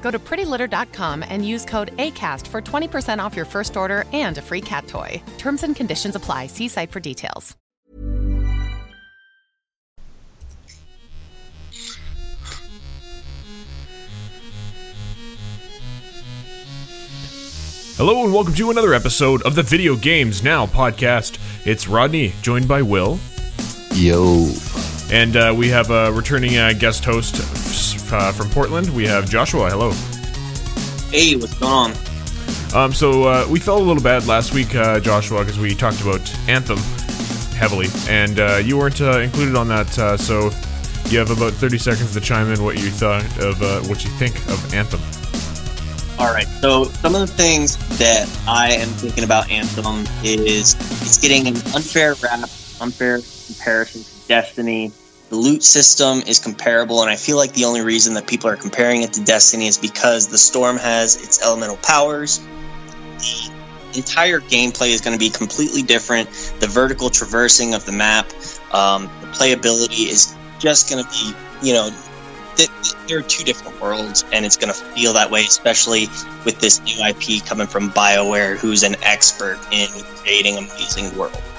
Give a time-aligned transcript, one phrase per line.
[0.00, 4.42] Go to prettylitter.com and use code ACAST for 20% off your first order and a
[4.42, 5.22] free cat toy.
[5.38, 6.48] Terms and conditions apply.
[6.48, 7.56] See site for details.
[18.02, 21.38] Hello and welcome to another episode of the Video Games Now podcast.
[21.66, 23.18] It's Rodney, joined by Will,
[24.00, 24.50] Yo.
[25.12, 27.36] and uh, we have a returning uh, guest host
[28.10, 28.88] uh, from Portland.
[28.94, 29.68] We have Joshua.
[29.68, 29.90] Hello.
[31.10, 31.94] Hey, what's going on?
[32.74, 36.00] Um, so uh, we felt a little bad last week, uh, Joshua, because we talked
[36.00, 36.78] about Anthem
[37.58, 39.98] heavily, and uh, you weren't uh, included on that.
[39.98, 40.50] Uh, so
[41.10, 44.10] you have about 30 seconds to chime in what you thought of uh, what you
[44.12, 45.00] think of Anthem.
[46.18, 51.18] All right, so some of the things that I am thinking about Anthem is it's
[51.18, 52.48] getting an unfair rap,
[52.80, 53.20] unfair
[53.54, 54.92] comparison to Destiny.
[55.28, 58.56] The loot system is comparable, and I feel like the only reason that people are
[58.56, 62.40] comparing it to Destiny is because the Storm has its elemental powers.
[63.18, 63.50] The
[63.94, 66.28] entire gameplay is going to be completely different.
[66.58, 68.26] The vertical traversing of the map,
[68.72, 71.32] um, the playability is just going to be,
[71.62, 71.90] you know,
[72.56, 76.06] th- th- there are two different worlds, and it's going to feel that way, especially
[76.44, 81.49] with this new IP coming from BioWare, who's an expert in creating amazing worlds.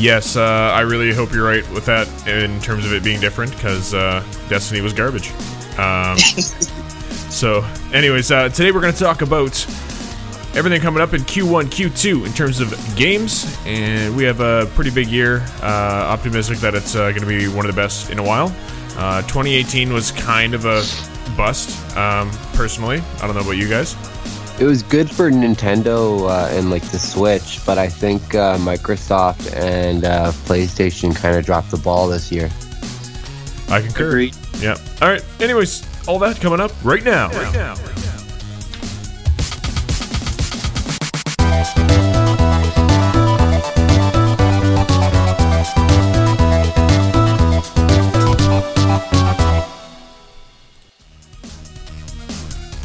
[0.00, 3.52] Yes, uh, I really hope you're right with that in terms of it being different
[3.52, 5.30] because uh, Destiny was garbage.
[5.78, 6.16] Um,
[7.28, 7.62] so,
[7.92, 9.62] anyways, uh, today we're going to talk about
[10.54, 14.90] everything coming up in Q1, Q2 in terms of games, and we have a pretty
[14.90, 15.44] big year.
[15.60, 18.50] Uh, optimistic that it's uh, going to be one of the best in a while.
[18.96, 20.82] Uh, 2018 was kind of a
[21.36, 23.02] bust, um, personally.
[23.18, 23.96] I don't know about you guys.
[24.60, 29.56] It was good for Nintendo uh, and like the Switch, but I think uh, Microsoft
[29.56, 32.50] and uh, PlayStation kind of dropped the ball this year.
[33.70, 34.08] I concur.
[34.08, 34.36] Agreed.
[34.58, 34.76] Yeah.
[35.00, 35.24] All right.
[35.40, 37.30] Anyways, all that coming up right now.
[37.30, 37.74] Right now.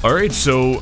[0.06, 0.81] All right, so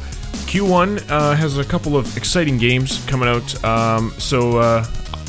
[0.54, 3.64] Q1 uh, has a couple of exciting games coming out.
[3.66, 4.86] Um, so uh,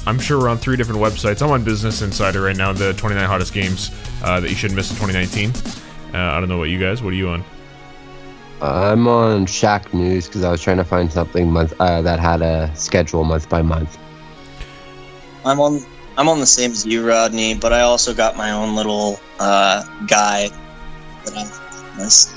[0.06, 1.40] I'm sure we're on three different websites.
[1.40, 3.90] I'm on Business Insider right now, the 29 hottest games
[4.22, 5.50] uh, that you shouldn't miss in 2019.
[6.12, 7.02] Uh, I don't know what you guys.
[7.02, 7.42] What are you on?
[8.60, 12.70] I'm on Shacknews because I was trying to find something month uh, that had a
[12.76, 13.96] schedule month by month.
[15.46, 15.80] I'm on
[16.18, 19.84] I'm on the same as you, Rodney, but I also got my own little uh,
[20.06, 20.50] guide
[21.24, 22.33] that I this.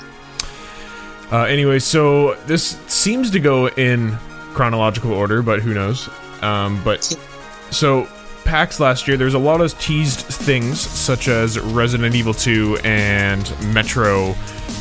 [1.30, 4.16] Uh, anyway, so this seems to go in
[4.54, 6.08] chronological order, but who knows?
[6.42, 7.04] Um, but
[7.70, 8.08] so
[8.44, 13.74] PAX last year, there's a lot of teased things such as Resident Evil 2 and
[13.74, 14.34] Metro,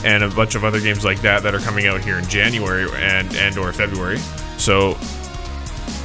[0.06, 2.90] and a bunch of other games like that that are coming out here in January
[2.96, 4.20] and and or February.
[4.58, 4.98] So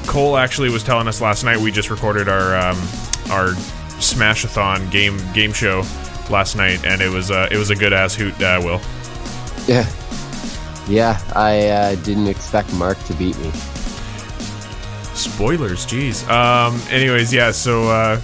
[0.06, 1.58] Cole actually was telling us last night.
[1.58, 2.76] We just recorded our um,
[3.30, 3.50] our
[4.00, 5.84] Smashathon game game show
[6.30, 8.34] last night, and it was uh, it was a good ass hoot.
[8.42, 8.80] Uh, Will.
[9.66, 9.88] Yeah.
[10.88, 13.50] Yeah, I uh, didn't expect Mark to beat me.
[15.14, 16.28] Spoilers, jeez.
[16.28, 16.80] Um.
[16.90, 17.50] Anyways, yeah.
[17.50, 18.20] So uh,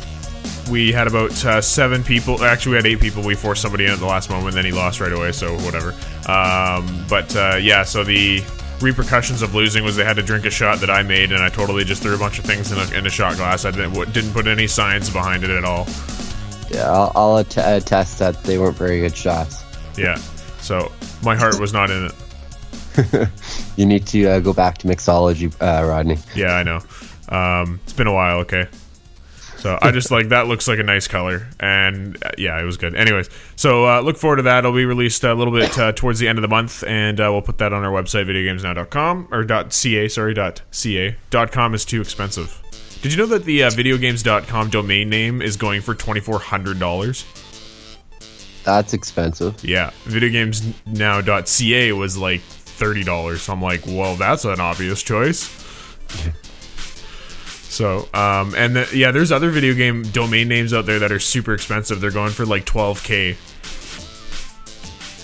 [0.70, 2.42] we had about uh, seven people.
[2.44, 3.22] Actually, we had eight people.
[3.22, 5.32] We forced somebody in at the last moment, and then he lost right away.
[5.32, 5.94] So whatever.
[6.30, 7.04] Um.
[7.08, 7.84] But uh, yeah.
[7.84, 8.42] So the
[8.80, 11.48] repercussions of losing was they had to drink a shot that I made, and I
[11.50, 13.64] totally just threw a bunch of things in a, in a shot glass.
[13.64, 15.86] I didn't w- didn't put any science behind it at all.
[16.70, 19.62] Yeah, I'll, I'll att- attest that they weren't very good shots.
[19.96, 20.16] Yeah.
[20.60, 20.90] So
[21.22, 22.12] my heart was not in it.
[23.76, 26.18] You need to uh, go back to mixology, uh, Rodney.
[26.34, 26.80] Yeah, I know.
[27.28, 28.38] Um, it's been a while.
[28.38, 28.66] Okay.
[29.58, 32.76] So I just like that looks like a nice color, and uh, yeah, it was
[32.76, 32.94] good.
[32.94, 34.60] Anyways, so uh, look forward to that.
[34.60, 37.28] It'll be released a little bit uh, towards the end of the month, and uh,
[37.32, 40.08] we'll put that on our website, videogamesnow.com or .ca.
[40.08, 40.34] Sorry,
[40.70, 41.16] .ca.
[41.50, 42.62] .com is too expensive.
[43.02, 46.78] Did you know that the uh, videogames.com domain name is going for twenty four hundred
[46.78, 47.24] dollars?
[48.62, 49.64] That's expensive.
[49.64, 52.42] Yeah, videogamesnow.ca was like
[52.78, 53.42] thirty dollars.
[53.42, 55.48] So I'm like, well, that's an obvious choice.
[57.68, 61.20] So, um, and the, yeah, there's other video game domain names out there that are
[61.20, 62.00] super expensive.
[62.00, 63.36] They're going for like 12k.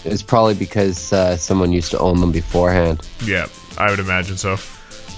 [0.04, 3.08] It's probably because uh, someone used to own them beforehand.
[3.24, 3.46] Yeah,
[3.78, 4.58] I would imagine so.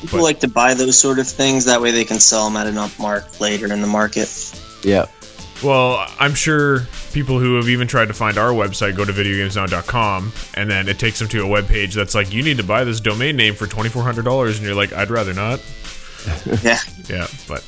[0.00, 1.64] People like to buy those sort of things.
[1.64, 4.54] That way they can sell them at an up mark later in the market.
[4.84, 5.06] Yeah.
[5.64, 6.80] Well, I'm sure
[7.12, 10.98] people who have even tried to find our website go to videogamesnow.com and then it
[10.98, 13.54] takes them to a web page that's like, you need to buy this domain name
[13.54, 14.56] for $2,400.
[14.56, 15.60] And you're like, I'd rather not.
[16.62, 16.78] Yeah.
[17.08, 17.64] Yeah, but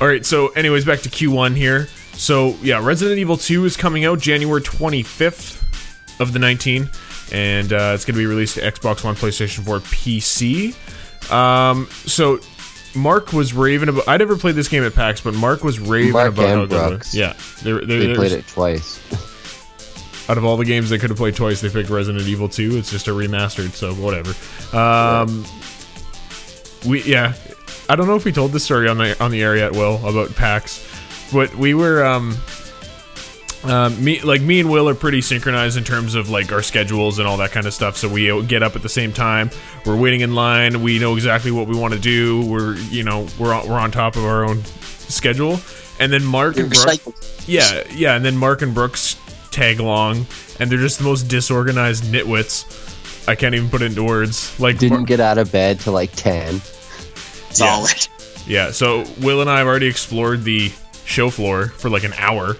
[0.00, 0.24] all right.
[0.24, 1.88] So, anyways, back to Q1 here.
[2.14, 5.60] So, yeah, Resident Evil 2 is coming out January 25th
[6.18, 6.88] of the 19,
[7.32, 10.74] and uh, it's going to be released to Xbox One, PlayStation 4, PC.
[11.30, 12.38] Um, so.
[12.94, 14.06] Mark was raving about.
[14.08, 16.88] I never played this game at PAX, but Mark was raving Mark about and how
[16.88, 17.14] good it.
[17.14, 19.00] Yeah, there, there, They played it twice.
[20.28, 22.76] out of all the games they could have played twice, they picked Resident Evil 2.
[22.76, 24.34] It's just a remastered, so whatever.
[24.76, 25.44] Um,
[26.86, 27.34] we yeah,
[27.88, 29.96] I don't know if we told this story on the on the air yet, Will,
[30.06, 30.86] about PAX,
[31.32, 32.36] but we were um.
[33.64, 37.18] Um, me like me and Will are pretty synchronized in terms of like our schedules
[37.20, 37.96] and all that kind of stuff.
[37.96, 39.50] So we get up at the same time.
[39.86, 40.82] We're waiting in line.
[40.82, 42.44] We know exactly what we want to do.
[42.46, 45.60] We're you know we're on, we're on top of our own schedule.
[46.00, 47.48] And then Mark and Brooke, Recycle.
[47.48, 49.16] yeah, yeah, and then Mark and Brooks
[49.52, 50.26] tag along,
[50.58, 53.28] and they're just the most disorganized nitwits.
[53.28, 54.58] I can't even put it into words.
[54.58, 56.60] Like, Didn't Mar- get out of bed till like 10.
[57.50, 58.08] Solid.
[58.48, 58.72] yeah.
[58.72, 60.72] So Will and I have already explored the
[61.04, 62.54] show floor for like an hour,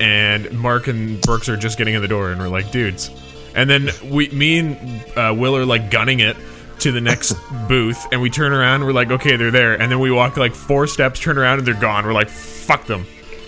[0.00, 3.10] and Mark and Brooks are just getting in the door, and we're like, dudes.
[3.54, 6.36] And then we, me and uh, Will are like gunning it
[6.80, 7.34] to the next
[7.68, 10.54] booth, and we turn around, we're like, okay, they're there, and then we walk like
[10.54, 12.04] four steps, turn around, and they're gone.
[12.06, 13.04] We're like, fuck them,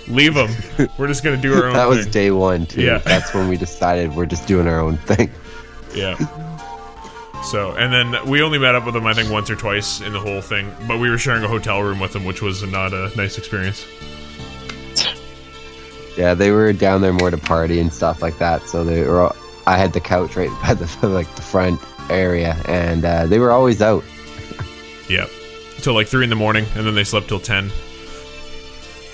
[0.08, 0.50] leave them.
[0.98, 2.12] We're just gonna do our own That was thing.
[2.12, 2.82] day one, too.
[2.82, 2.98] Yeah.
[2.98, 5.30] That's when we decided we're just doing our own thing.
[5.94, 6.16] Yeah.
[7.44, 10.12] So, and then we only met up with them, I think, once or twice in
[10.12, 12.92] the whole thing, but we were sharing a hotel room with them, which was not
[12.92, 13.86] a nice experience.
[16.16, 18.62] Yeah, they were down there more to party and stuff like that.
[18.62, 19.20] So they were.
[19.22, 19.36] all-
[19.66, 21.80] I had the couch right by the like the front
[22.10, 24.04] area, and uh, they were always out.
[25.08, 25.26] Yeah.
[25.78, 27.68] Till like 3 in the morning, and then they slept till 10.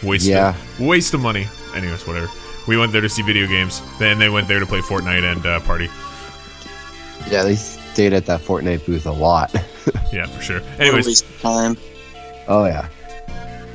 [0.03, 0.51] Waste Yeah.
[0.51, 1.47] of, waste of money.
[1.75, 2.29] Anyways, whatever.
[2.69, 3.81] We went there to see video games.
[3.99, 5.89] Then they went there to play Fortnite and uh, party.
[7.31, 9.55] Yeah, they stayed at that Fortnite booth a lot.
[10.13, 10.61] Yeah, for sure.
[10.79, 11.77] Anyways, time.
[12.49, 12.89] oh yeah,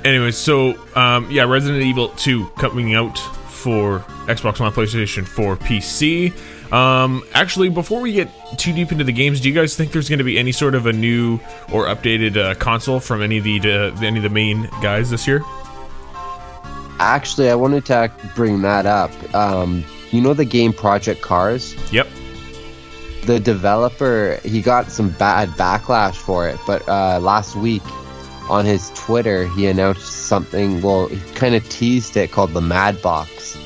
[0.04, 6.34] Anyways, so um, yeah, Resident Evil 2 coming out for Xbox One, PlayStation 4, PC.
[6.72, 10.10] Um, actually, before we get too deep into the games, do you guys think there's
[10.10, 11.36] going to be any sort of a new
[11.72, 15.28] or updated uh, console from any of the uh, any of the main guys this
[15.28, 15.42] year?
[17.02, 19.12] actually, I wanted to bring that up.
[19.36, 21.76] Um, you know the game Project Cars.
[21.92, 22.08] Yep.
[23.26, 27.84] The developer he got some bad backlash for it, but uh, last week
[28.50, 30.82] on his Twitter he announced something.
[30.82, 33.58] Well, he kind of teased it called the Mad Box.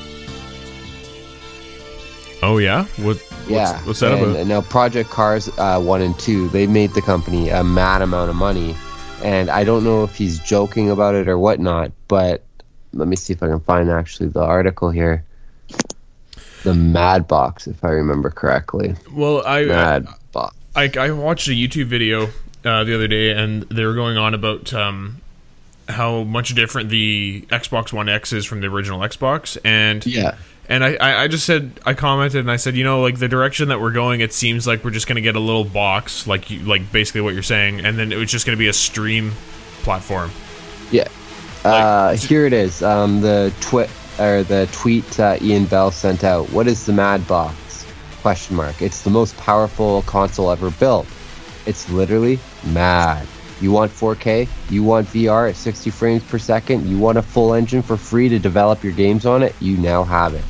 [2.42, 2.84] Oh yeah.
[2.96, 3.22] What?
[3.48, 4.46] Yeah, What's, what's that and, about?
[4.46, 8.36] Now, Project Cars uh, one and two, they made the company a mad amount of
[8.36, 8.74] money,
[9.22, 11.92] and I don't know if he's joking about it or whatnot.
[12.08, 12.44] But
[12.92, 15.24] let me see if I can find actually the article here.
[16.64, 18.96] The Mad Box, if I remember correctly.
[19.12, 20.56] Well, I Mad Box.
[20.74, 22.28] I, I watched a YouTube video
[22.66, 25.20] uh, the other day, and they were going on about um,
[25.88, 30.34] how much different the Xbox One X is from the original Xbox, and Yeah.
[30.68, 33.68] and I, I just said I commented and I said you know like the direction
[33.68, 36.58] that we're going, it seems like we're just gonna get a little box like you,
[36.60, 39.30] like basically what you're saying, and then it was just gonna be a stream
[39.82, 40.30] platform.
[40.90, 41.06] Yeah.
[41.64, 42.82] Uh, here it is.
[42.82, 46.50] Um, the twit or the tweet uh, Ian Bell sent out.
[46.50, 47.84] What is the Mad Box?
[48.22, 48.80] Question mark.
[48.82, 51.06] It's the most powerful console ever built.
[51.66, 53.26] It's literally mad.
[53.60, 54.48] You want 4K?
[54.70, 56.86] You want VR at 60 frames per second?
[56.86, 59.54] You want a full engine for free to develop your games on it?
[59.60, 60.44] You now have it.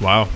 [0.00, 0.28] Wow.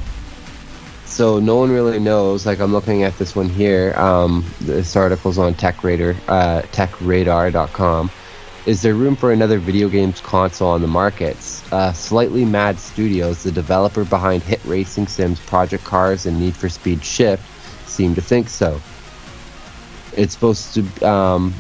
[1.07, 2.47] So no one really knows.
[2.47, 3.95] Like I'm looking at this one here.
[3.97, 8.11] Um, this article's on TechRadar, uh, TechRadar.com.
[8.67, 11.71] Is there room for another video games console on the markets?
[11.71, 16.71] Uh, Slightly Mad Studios, the developer behind hit racing sims Project Cars and Need for
[16.71, 17.43] Speed Shift,
[17.87, 18.81] seem to think so.
[20.17, 21.09] It's supposed to.
[21.09, 21.55] Um,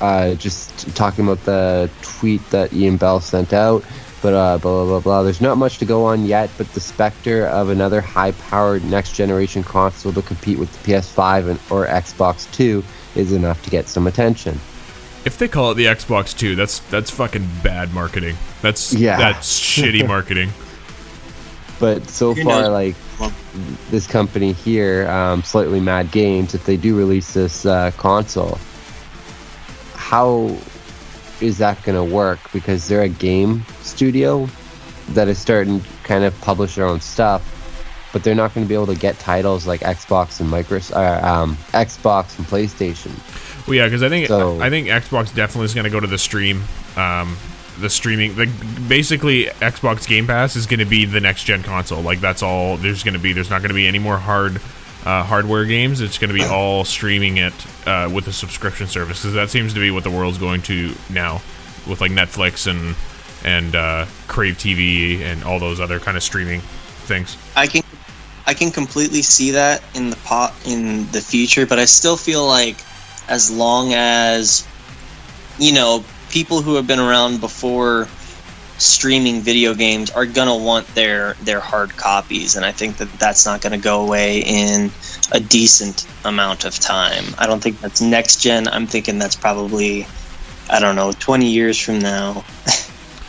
[0.00, 3.82] uh, just talking about the tweet that Ian Bell sent out.
[4.22, 5.22] But uh, blah, blah, blah, blah.
[5.22, 9.14] There's not much to go on yet, but the specter of another high powered next
[9.14, 12.82] generation console to compete with the PS5 and, or Xbox 2
[13.14, 14.58] is enough to get some attention.
[15.24, 18.36] If they call it the Xbox Two, that's that's fucking bad marketing.
[18.62, 19.16] That's Yeah.
[19.18, 20.52] that's shitty marketing.
[21.78, 22.94] But so Who far, knows?
[23.20, 23.32] like
[23.90, 28.58] this company here, um, Slightly Mad Games, if they do release this uh, console,
[29.94, 30.56] how
[31.40, 32.38] is that going to work?
[32.52, 34.48] Because they're a game studio
[35.10, 37.42] that is starting to kind of publish their own stuff,
[38.12, 41.26] but they're not going to be able to get titles like Xbox and Microsoft, uh,
[41.26, 43.12] um, Xbox and PlayStation.
[43.66, 46.06] Well, yeah, because I think So- I think Xbox definitely is going to go to
[46.06, 46.62] the stream,
[46.96, 47.36] um,
[47.78, 48.34] the streaming.
[48.34, 48.46] The
[48.88, 52.02] basically Xbox Game Pass is going to be the next gen console.
[52.02, 53.32] Like that's all there's going to be.
[53.32, 54.60] There's not going to be any more hard
[55.04, 56.00] uh, hardware games.
[56.00, 57.54] It's going to be all streaming it
[57.86, 60.94] uh, with a subscription service because that seems to be what the world's going to
[61.10, 61.40] now,
[61.86, 62.96] with like Netflix and
[63.44, 67.36] and uh, Crave TV and all those other kind of streaming things.
[67.54, 67.82] I can
[68.46, 72.46] I can completely see that in the pot in the future, but I still feel
[72.46, 72.76] like
[73.28, 74.66] as long as
[75.58, 76.04] you know
[76.36, 78.06] people who have been around before
[78.76, 83.46] streaming video games are gonna want their their hard copies, and I think that that's
[83.46, 84.90] not gonna go away in
[85.32, 87.24] a decent amount of time.
[87.38, 88.68] I don't think that's next gen.
[88.68, 90.06] I'm thinking that's probably
[90.68, 92.44] I don't know 20 years from now.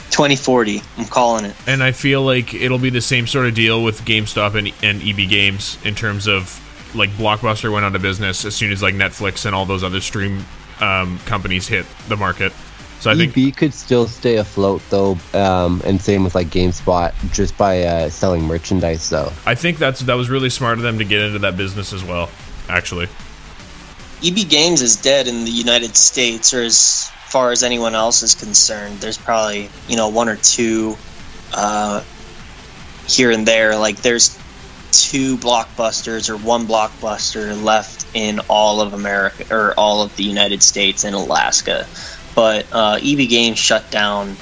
[0.10, 1.56] 2040, I'm calling it.
[1.66, 5.02] And I feel like it'll be the same sort of deal with GameStop and, and
[5.02, 6.60] EB Games in terms of
[6.96, 10.02] like Blockbuster went out of business as soon as like Netflix and all those other
[10.02, 10.46] stream
[10.82, 12.52] um, companies hit the market.
[13.00, 17.14] So I think EB could still stay afloat though, um, and same with like GameSpot,
[17.32, 19.32] just by uh, selling merchandise though.
[19.46, 22.04] I think that's that was really smart of them to get into that business as
[22.04, 22.30] well.
[22.70, 23.08] Actually,
[24.26, 28.34] EB Games is dead in the United States, or as far as anyone else is
[28.34, 28.98] concerned.
[28.98, 30.98] There's probably you know one or two
[31.54, 32.04] uh,
[33.08, 33.78] here and there.
[33.78, 34.38] Like there's
[34.92, 40.64] two blockbusters or one blockbuster left in all of America or all of the United
[40.64, 41.86] States and Alaska.
[42.38, 44.38] But uh, EB Games shut down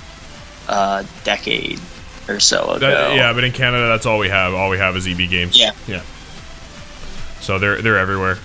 [0.67, 1.79] a decade
[2.27, 2.79] or so ago.
[2.79, 4.53] That- yeah, but in Canada, that's all we have.
[4.53, 5.57] All we have is EB Games.
[5.57, 5.71] Yeah.
[5.87, 6.01] yeah.
[7.39, 8.37] So they're they're everywhere.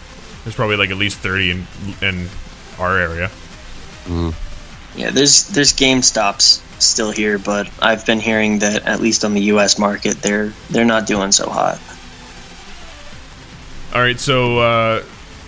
[0.45, 1.67] There's probably like at least thirty in
[2.01, 2.29] in
[2.79, 3.29] our area.
[4.95, 9.43] Yeah, there's there's GameStops still here, but I've been hearing that at least on the
[9.55, 9.81] U.S.
[9.81, 11.81] market, they're they're not doing so hot.
[13.95, 15.03] All right, so uh,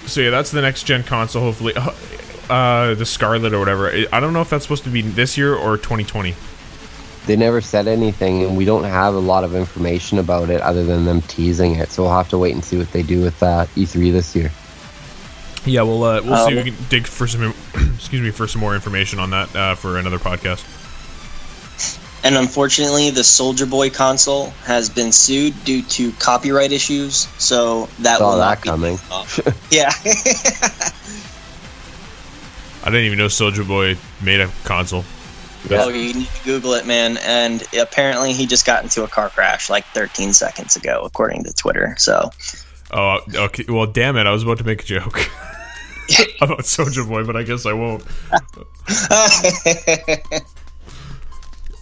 [0.07, 1.43] so yeah, that's the next gen console.
[1.43, 1.75] Hopefully,
[2.53, 3.91] uh, the Scarlett or whatever.
[3.91, 6.35] I I don't know if that's supposed to be this year or 2020.
[7.27, 10.85] They never said anything, and we don't have a lot of information about it other
[10.85, 11.91] than them teasing it.
[11.91, 14.51] So we'll have to wait and see what they do with uh, E3 this year.
[15.65, 16.59] Yeah, we'll uh, we'll see.
[16.59, 17.55] Um, We can dig for some
[17.95, 20.65] excuse me for some more information on that uh, for another podcast.
[22.25, 27.29] And unfortunately, the Soulja Boy console has been sued due to copyright issues.
[27.39, 28.99] So that Saw will that not be coming.
[29.71, 29.91] Yeah,
[32.83, 35.05] I didn't even know Soulja Boy made a console.
[35.71, 37.19] oh, you need to Google it, man.
[37.19, 41.53] And apparently, he just got into a car crash like 13 seconds ago, according to
[41.53, 41.95] Twitter.
[41.99, 42.31] So
[42.93, 43.65] Oh, okay.
[43.69, 44.27] Well, damn it!
[44.27, 45.17] I was about to make a joke
[46.41, 48.05] about Soulja Boy, but I guess I won't.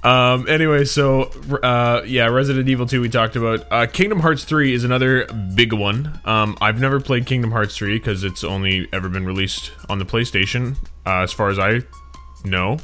[0.02, 0.49] Um.
[0.49, 1.25] Anyway, so
[1.62, 3.66] uh, yeah, Resident Evil 2 we talked about.
[3.71, 6.19] Uh, Kingdom Hearts 3 is another big one.
[6.25, 10.07] Um, I've never played Kingdom Hearts 3 because it's only ever been released on the
[10.07, 10.76] PlayStation,
[11.07, 11.80] uh, as far as I
[12.45, 12.78] know.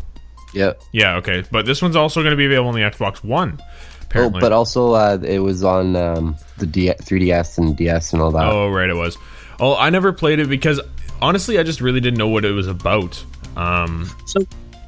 [0.54, 0.72] Yeah.
[0.92, 1.16] Yeah.
[1.16, 3.60] Okay, but this one's also going to be available on the Xbox One.
[3.60, 3.64] Oh,
[4.08, 4.40] Apparently.
[4.40, 8.44] but also uh, it was on um, the D- 3DS and DS and all that.
[8.46, 9.18] Oh, right, it was.
[9.60, 10.80] Oh, I never played it because
[11.20, 13.22] honestly, I just really didn't know what it was about.
[13.56, 14.40] Um, So,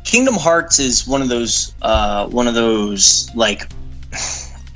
[0.04, 3.68] Kingdom Hearts is one of those, uh, one of those like,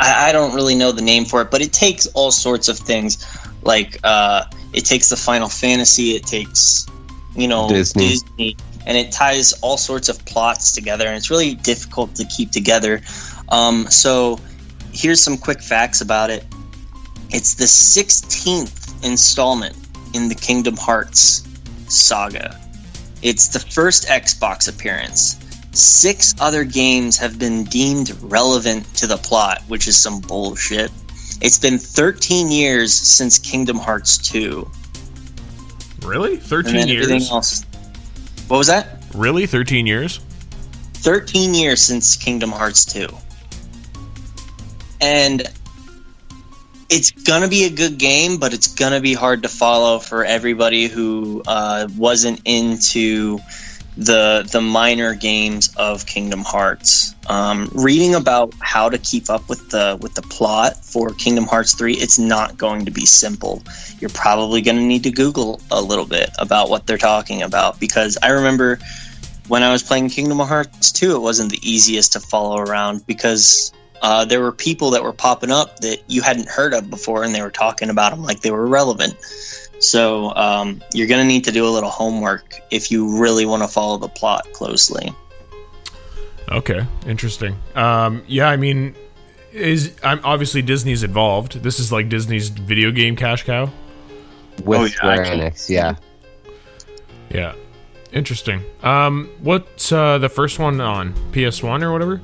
[0.00, 2.78] I, I don't really know the name for it, but it takes all sorts of
[2.78, 3.24] things.
[3.62, 4.44] Like, uh,
[4.74, 6.86] it takes the Final Fantasy, it takes,
[7.34, 8.08] you know, Disney.
[8.08, 12.50] Disney, and it ties all sorts of plots together, and it's really difficult to keep
[12.50, 13.00] together.
[13.48, 14.40] Um, so,
[14.92, 16.44] here's some quick facts about it.
[17.30, 19.76] It's the 16th installment
[20.14, 21.46] in the Kingdom Hearts
[21.88, 22.58] saga.
[23.22, 25.38] It's the first Xbox appearance.
[25.72, 30.90] Six other games have been deemed relevant to the plot, which is some bullshit.
[31.40, 34.70] It's been 13 years since Kingdom Hearts 2.
[36.04, 37.30] Really, thirteen years.
[37.30, 37.64] else.
[38.48, 39.02] What was that?
[39.14, 40.20] Really, thirteen years.
[41.02, 43.08] 13 years since Kingdom Hearts 2.
[45.00, 45.42] And
[46.88, 50.86] it's gonna be a good game, but it's gonna be hard to follow for everybody
[50.86, 53.40] who uh, wasn't into
[53.96, 57.14] the the minor games of Kingdom Hearts.
[57.28, 61.74] Um, reading about how to keep up with the with the plot for Kingdom Hearts
[61.74, 63.62] three, it's not going to be simple.
[64.00, 67.78] You're probably going to need to Google a little bit about what they're talking about
[67.78, 68.78] because I remember
[69.48, 73.72] when I was playing Kingdom Hearts two, it wasn't the easiest to follow around because
[74.02, 77.34] uh, there were people that were popping up that you hadn't heard of before, and
[77.34, 79.16] they were talking about them like they were relevant.
[79.78, 83.62] So um, you're going to need to do a little homework if you really want
[83.62, 85.12] to follow the plot closely.
[86.50, 87.56] Okay, interesting.
[87.74, 88.94] Um, yeah, I mean,
[89.52, 91.62] is I'm obviously Disney's involved.
[91.62, 93.70] This is like Disney's video game cash cow.
[94.64, 95.24] With Oh, yeah, Square.
[95.24, 95.94] Enix, yeah.
[97.30, 97.54] Yeah,
[98.12, 98.62] interesting.
[98.82, 102.20] Um, what's uh, the first one on PS1 or whatever?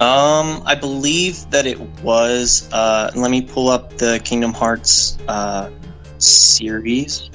[0.00, 2.68] Um, I believe that it was.
[2.70, 5.70] Uh, let me pull up the Kingdom Hearts uh,
[6.18, 7.30] series.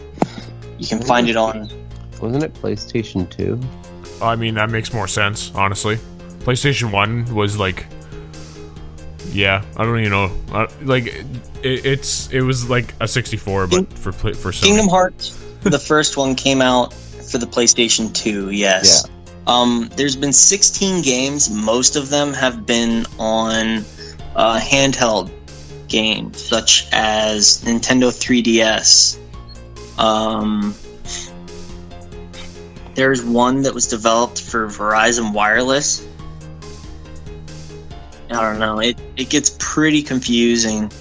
[0.78, 1.70] You can find it on.
[2.22, 3.60] Wasn't it PlayStation 2?
[4.24, 5.98] I mean, that makes more sense, honestly.
[6.42, 7.88] PlayStation One was like,
[9.32, 10.32] yeah, I don't even know.
[10.52, 11.26] Uh, like, it,
[11.64, 14.64] it's it was like a 64, but for pla- for Sony.
[14.64, 19.06] Kingdom Hearts, the first one came out for the PlayStation 2, yes.
[19.48, 21.50] Um, there's been 16 games.
[21.50, 23.84] Most of them have been on
[24.36, 25.32] uh, handheld
[25.88, 29.18] games, such as Nintendo 3DS.
[30.00, 30.76] Um,
[32.96, 36.08] there's one that was developed for Verizon Wireless.
[38.30, 38.80] I don't know.
[38.80, 40.92] It, it gets pretty confusing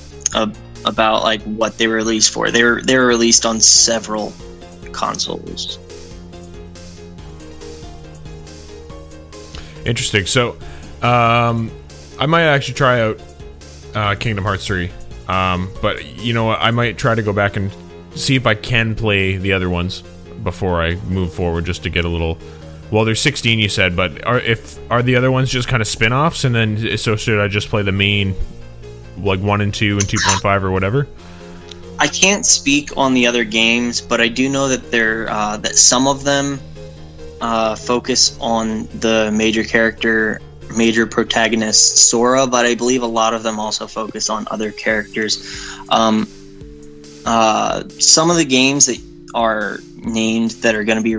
[0.84, 2.50] about like what they were released for.
[2.50, 4.32] They were they were released on several
[4.92, 5.78] consoles.
[9.90, 10.24] Interesting.
[10.24, 10.56] So,
[11.02, 11.72] um,
[12.20, 13.20] I might actually try out
[13.96, 14.88] uh, Kingdom Hearts 3.
[15.26, 16.50] Um, but you know?
[16.50, 17.72] I might try to go back and
[18.14, 20.02] see if I can play the other ones
[20.44, 22.38] before I move forward, just to get a little.
[22.92, 25.88] Well, there's 16 you said, but are if are the other ones just kind of
[25.88, 28.36] spin-offs, and then so should I just play the main,
[29.18, 31.08] like one and two and 2.5 or whatever?
[31.98, 35.74] I can't speak on the other games, but I do know that there uh, that
[35.76, 36.60] some of them
[37.40, 40.40] uh, focus on the major character,
[40.76, 45.42] major protagonist Sora, but I believe a lot of them also focus on other characters.
[45.88, 46.28] Um,
[47.26, 48.98] uh, some of the games that
[49.34, 51.16] are named that are going to be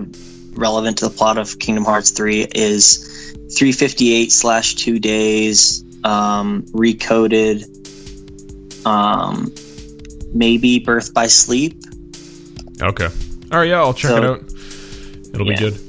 [0.53, 3.07] relevant to the plot of Kingdom Hearts 3 is
[3.57, 7.65] 358 slash two days, um, recoded.
[8.86, 9.53] Um,
[10.34, 11.75] maybe Birth by Sleep.
[12.81, 13.05] Okay.
[13.51, 13.69] All right.
[13.69, 14.43] Yeah, I'll check So- it out.
[15.34, 15.53] It'll Yeah.
[15.53, 15.79] be good.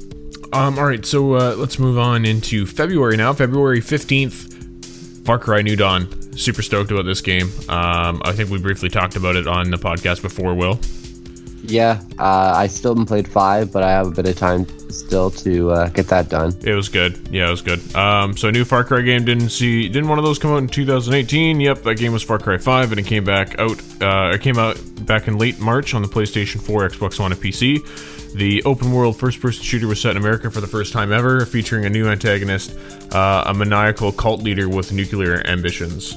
[0.53, 0.77] Um.
[0.77, 1.05] All right.
[1.05, 3.33] So uh, let's move on into February now.
[3.33, 6.07] February fifteenth, Far Cry New Dawn.
[6.37, 7.49] Super stoked about this game.
[7.69, 8.21] Um.
[8.23, 10.53] I think we briefly talked about it on the podcast before.
[10.53, 10.79] Will.
[11.65, 15.29] Yeah, uh, I still haven't played 5, but I have a bit of time still
[15.31, 16.53] to uh, get that done.
[16.61, 17.29] It was good.
[17.31, 17.95] Yeah, it was good.
[17.95, 18.35] Um.
[18.35, 20.67] So a new Far Cry game didn't see didn't one of those come out in
[20.67, 21.61] 2018?
[21.61, 23.79] Yep, that game was Far Cry 5, and it came back out.
[24.01, 27.41] Uh, it came out back in late March on the PlayStation 4, Xbox One, and
[27.41, 28.12] PC.
[28.35, 31.45] The open world first person shooter was set in America for the first time ever,
[31.45, 32.75] featuring a new antagonist,
[33.13, 36.15] uh, a maniacal cult leader with nuclear ambitions.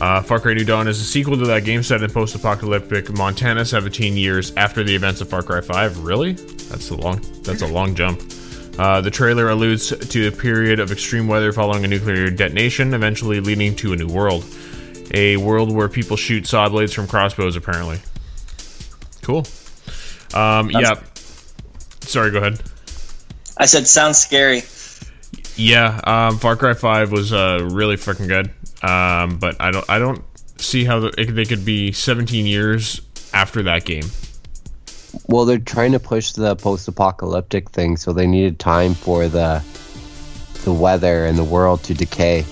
[0.00, 3.12] Uh, Far Cry New Dawn is a sequel to that game set in post apocalyptic
[3.12, 5.98] Montana 17 years after the events of Far Cry 5.
[5.98, 6.32] Really?
[6.32, 8.20] That's a long that's a long jump.
[8.78, 13.40] Uh, the trailer alludes to a period of extreme weather following a nuclear detonation, eventually
[13.40, 14.44] leading to a new world.
[15.12, 18.00] A world where people shoot saw blades from crossbows, apparently.
[19.20, 19.46] Cool.
[20.34, 20.94] Um, yeah.
[22.08, 22.60] Sorry, go ahead.
[23.58, 24.62] I said, sounds scary.
[25.56, 28.50] Yeah, um, Far Cry Five was uh, really freaking good.
[28.82, 30.22] Um, but I don't, I don't
[30.60, 33.00] see how the, it, they could be 17 years
[33.32, 34.04] after that game.
[35.28, 39.62] Well, they're trying to push the post-apocalyptic thing, so they needed time for the
[40.64, 42.44] the weather and the world to decay.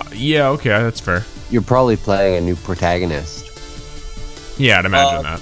[0.00, 1.24] Uh, yeah, okay, that's fair.
[1.50, 3.48] You're probably playing a new protagonist.
[4.58, 5.40] Yeah, I'd imagine Uh, that.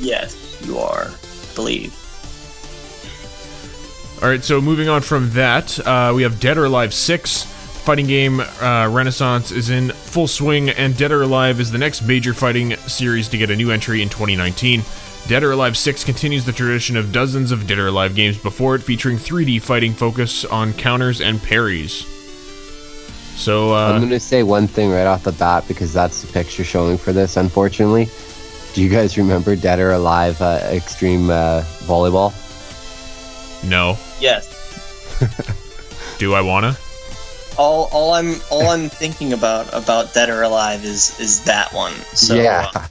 [0.00, 1.10] Yes, you are.
[1.54, 1.94] Believe.
[4.20, 7.44] All right, so moving on from that, uh, we have Dead or Alive 6.
[7.44, 12.02] Fighting game uh, renaissance is in full swing, and Dead or Alive is the next
[12.02, 14.82] major fighting series to get a new entry in 2019.
[15.28, 18.74] Dead or Alive 6 continues the tradition of dozens of Dead or Alive games before
[18.74, 22.04] it, featuring 3D fighting focus on counters and parries.
[23.36, 26.32] So, I'm uh, going to say one thing right off the bat because that's the
[26.32, 28.08] picture showing for this, unfortunately.
[28.74, 32.34] Do you guys remember Dead or Alive uh, Extreme uh, Volleyball?
[33.64, 33.96] no.
[34.20, 34.46] Yes.
[36.18, 36.76] Do I wanna?
[37.56, 41.92] All, all I'm all I'm thinking about about Dead or Alive is is that one.
[42.14, 42.70] So yeah.
[42.74, 42.86] uh,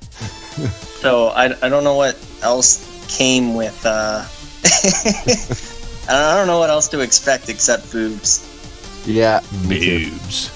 [1.01, 2.83] so I, I don't know what else
[3.17, 4.25] came with uh
[6.09, 8.43] I don't know what else to expect except boobs.
[9.05, 9.41] Yeah.
[9.67, 10.51] Boobs.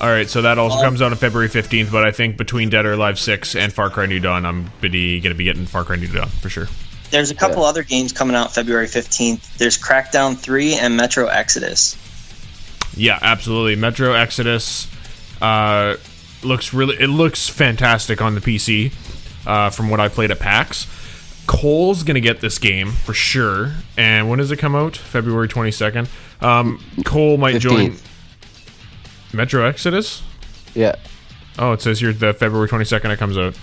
[0.00, 2.68] All right, so that also Um, comes out on February 15th, but I think between
[2.68, 5.84] Dead or Alive 6 and Far Cry New Dawn, I'm going to be getting Far
[5.84, 6.68] Cry New Dawn for sure.
[7.10, 7.68] There's a couple Yeah.
[7.68, 9.56] other games coming out February 15th.
[9.58, 11.96] There's Crackdown 3 and Metro Exodus.
[12.96, 13.76] Yeah, absolutely.
[13.76, 14.88] Metro Exodus
[15.42, 15.96] uh,
[16.42, 16.96] looks really.
[16.98, 18.92] It looks fantastic on the PC.
[19.46, 20.86] Uh, from what I played at PAX,
[21.46, 23.74] Cole's gonna get this game for sure.
[23.96, 24.96] And when does it come out?
[24.96, 26.08] February twenty second.
[26.40, 27.96] Um, Cole might join
[29.32, 30.22] Metro Exodus.
[30.74, 30.96] Yeah.
[31.58, 33.56] Oh, it says here the February twenty second it comes out.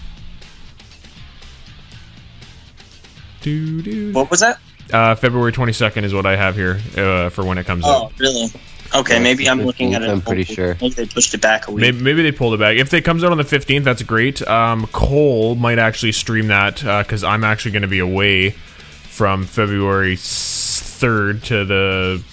[3.44, 4.12] Do, do.
[4.14, 4.60] What was that?
[4.92, 8.06] Uh, February twenty second is what I have here uh, for when it comes Oh,
[8.06, 8.20] out.
[8.20, 8.48] really?
[8.96, 10.10] Okay, Yeah, maybe I'm looking at it.
[10.10, 10.76] I'm pretty sure.
[10.82, 11.82] Maybe they pushed it back a week.
[11.82, 12.78] Maybe, maybe they pulled it back.
[12.78, 14.46] If it comes out on the 15th, that's great.
[14.48, 16.76] Um, Cole might actually stream that
[17.06, 22.24] because I'm actually going to be away from February 3rd to the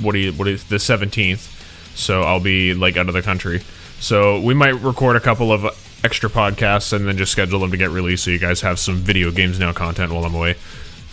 [0.00, 1.50] what do you what is the 17th.
[1.96, 3.60] So I'll be like out of the country.
[4.00, 5.64] So we might record a couple of
[6.04, 8.96] extra podcasts and then just schedule them to get released so you guys have some
[8.96, 10.56] video games now content while I'm away.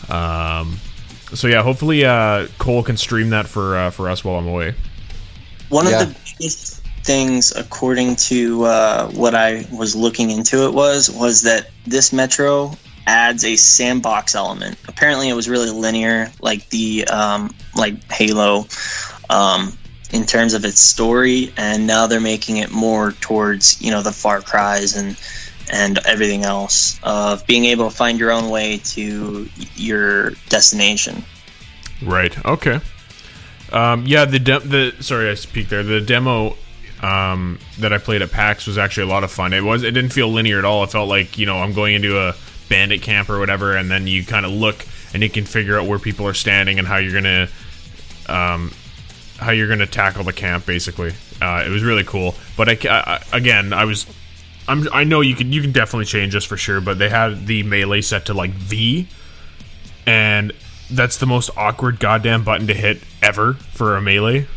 [0.10, 0.78] Um,
[1.34, 4.76] so yeah, hopefully uh, Cole can stream that for uh, for us while I'm away.
[5.70, 6.02] One Yeah.
[6.02, 11.42] of the biggest things, according to uh, what I was looking into, it was was
[11.44, 12.74] that this Metro
[13.08, 14.78] adds a sandbox element.
[14.88, 18.66] Apparently, it was really linear, like the um, like Halo,
[19.30, 19.72] um,
[20.14, 24.12] in terms of its story, and now they're making it more towards you know the
[24.12, 25.18] Far Cries and
[25.72, 31.24] and everything else of being able to find your own way to your destination.
[32.04, 32.46] Right.
[32.46, 32.80] Okay.
[33.72, 34.26] Um, yeah.
[34.26, 35.84] The de- the sorry, I speak there.
[35.84, 36.58] The demo
[37.02, 39.54] um, that I played at PAX was actually a lot of fun.
[39.54, 39.84] It was.
[39.84, 40.84] It didn't feel linear at all.
[40.84, 42.36] It felt like you know I'm going into a
[42.70, 45.88] bandit camp or whatever, and then you kind of look and you can figure out
[45.88, 47.48] where people are standing and how you're gonna
[48.28, 48.72] um,
[49.42, 50.66] how you're gonna tackle the camp.
[50.66, 52.36] Basically, uh, it was really cool.
[52.56, 54.06] But I, I again, I was.
[54.68, 57.48] I'm, I know you can you can definitely change this for sure, but they had
[57.48, 59.08] the melee set to like V,
[60.06, 60.54] and
[60.90, 64.48] that's the most awkward goddamn button to hit ever for a melee.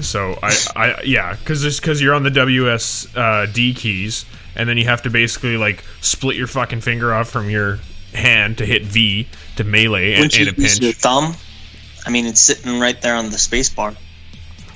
[0.00, 4.24] So I, I yeah, because just because you're on the WSD keys,
[4.56, 7.80] and then you have to basically like split your fucking finger off from your
[8.12, 11.34] hand to hit V to melee and, Wouldn't and you a use your thumb?
[12.06, 13.94] I mean, it's sitting right there on the space bar.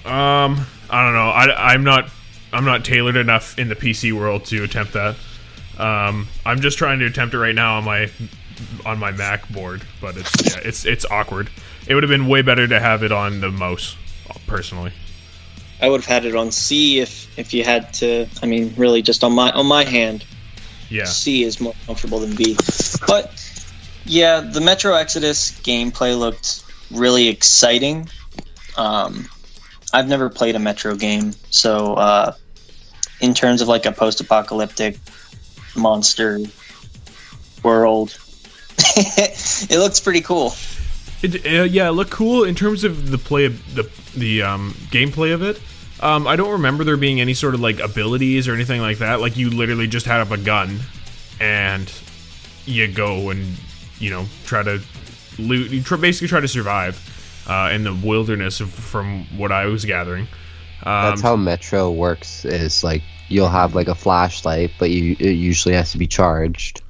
[0.09, 1.29] Um, I don't know.
[1.29, 2.09] I, I'm not
[2.53, 5.17] I'm not tailored enough in the PC world to attempt that.
[5.79, 8.11] Um, I'm just trying to attempt it right now on my
[8.87, 11.51] on my Mac board, but it's yeah, it's it's awkward.
[11.87, 13.97] It would have been way better to have it on the mouse,
[14.47, 14.93] personally.
[15.81, 18.27] I would have had it on C if if you had to.
[18.43, 20.25] I mean, really, just on my on my hand,
[20.89, 21.05] Yeah.
[21.05, 22.57] C is more comfortable than B.
[23.07, 23.45] But
[24.05, 28.09] yeah, the Metro Exodus gameplay looked really exciting.
[28.77, 29.29] Um,
[29.93, 32.33] I've never played a Metro game, so uh,
[33.21, 34.99] in terms of like a post-apocalyptic
[35.77, 36.41] monster
[37.63, 38.19] world,
[38.79, 40.53] it looks pretty cool.
[41.23, 44.75] It, uh, yeah, it looked cool in terms of the play of the the um,
[44.91, 45.61] gameplay of it.
[46.01, 49.21] Um, I don't remember there being any sort of like abilities or anything like that.
[49.21, 50.79] Like you literally just had up a gun,
[51.41, 51.93] and
[52.67, 53.57] you go and
[53.99, 54.81] you know try to
[55.39, 55.71] loot.
[55.71, 57.15] You tr- basically try to survive
[57.49, 60.29] uh, in the wilderness, from what I was gathering.
[60.85, 62.45] Um, That's how Metro works.
[62.45, 66.83] Is like you'll have like a flashlight, but you it usually has to be charged.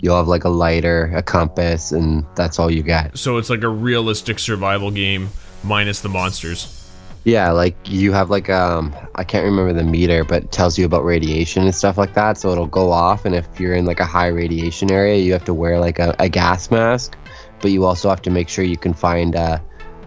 [0.00, 3.16] You'll have like a lighter, a compass, and that's all you get.
[3.16, 5.28] so it's like a realistic survival game
[5.62, 6.80] minus the monsters.
[7.24, 10.84] Yeah, like you have like um I can't remember the meter, but it tells you
[10.84, 12.36] about radiation and stuff like that.
[12.36, 15.44] So it'll go off, and if you're in like a high radiation area, you have
[15.44, 17.16] to wear like a, a gas mask.
[17.62, 19.58] But you also have to make sure you can find uh,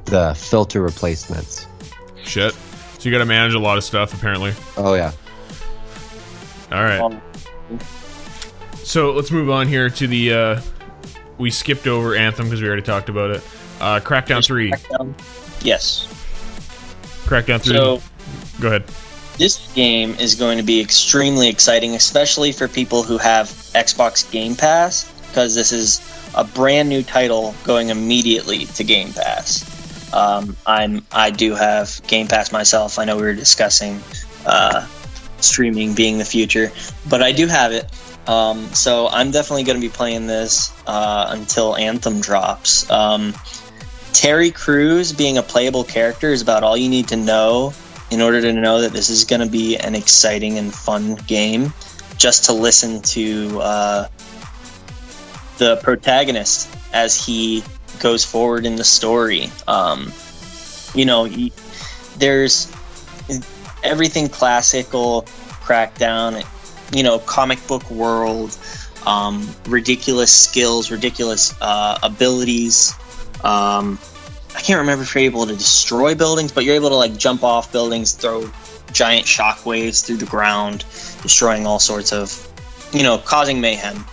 [0.08, 1.68] the filter replacements.
[2.24, 2.54] Shit.
[2.54, 4.54] So you got to manage a lot of stuff apparently.
[4.76, 5.12] Oh yeah,
[6.72, 7.00] All right.
[7.00, 7.22] Um,
[8.84, 10.34] So let's move on here to the.
[10.34, 10.62] Uh,
[11.38, 13.44] we skipped over Anthem because we already talked about it.
[13.80, 14.74] Uh, Crackdown three.
[15.62, 16.08] Yes.
[17.26, 17.76] Crackdown three.
[17.78, 18.02] So
[18.60, 18.86] Go ahead.
[19.38, 24.56] this game is going to be extremely exciting, especially for people who have Xbox Game
[24.56, 26.02] Pass, because this is
[26.36, 29.64] a brand new title going immediately to Game Pass.
[30.14, 33.00] Um, I'm I do have Game Pass myself.
[33.00, 34.02] I know we were discussing
[34.46, 34.88] uh,
[35.40, 36.72] streaming being the future,
[37.10, 37.92] but I do have it.
[38.28, 42.90] Um, so I'm definitely going to be playing this uh, until Anthem drops.
[42.92, 43.34] Um,
[44.14, 47.74] Terry Crews being a playable character is about all you need to know
[48.10, 51.74] in order to know that this is going to be an exciting and fun game.
[52.18, 54.08] Just to listen to uh,
[55.58, 57.64] the protagonist as he
[58.00, 59.52] goes forward in the story.
[59.68, 60.12] Um,
[60.94, 61.28] you know,
[62.18, 62.72] there's
[63.84, 65.24] everything classical,
[65.62, 66.46] Crackdown,
[66.96, 68.58] you know, comic book world,
[69.06, 72.94] um, ridiculous skills, ridiculous uh, abilities.
[73.44, 74.00] Um,
[74.56, 77.44] I can't remember if you're able to destroy buildings, but you're able to like jump
[77.44, 78.50] off buildings, throw
[78.92, 80.86] giant shockwaves through the ground,
[81.22, 82.48] destroying all sorts of,
[82.94, 84.04] you know, causing mayhem.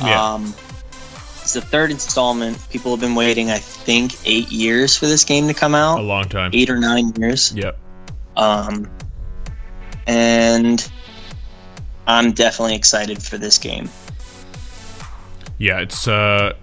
[0.00, 0.34] Yeah.
[0.34, 0.54] Um,
[1.54, 2.58] it's the third installment.
[2.70, 5.98] People have been waiting, I think, eight years for this game to come out.
[5.98, 6.50] A long time.
[6.54, 7.52] Eight or nine years.
[7.54, 7.78] Yep.
[8.36, 8.90] Um,
[10.06, 10.90] and
[12.06, 13.90] I'm definitely excited for this game.
[15.58, 16.54] Yeah, it's uh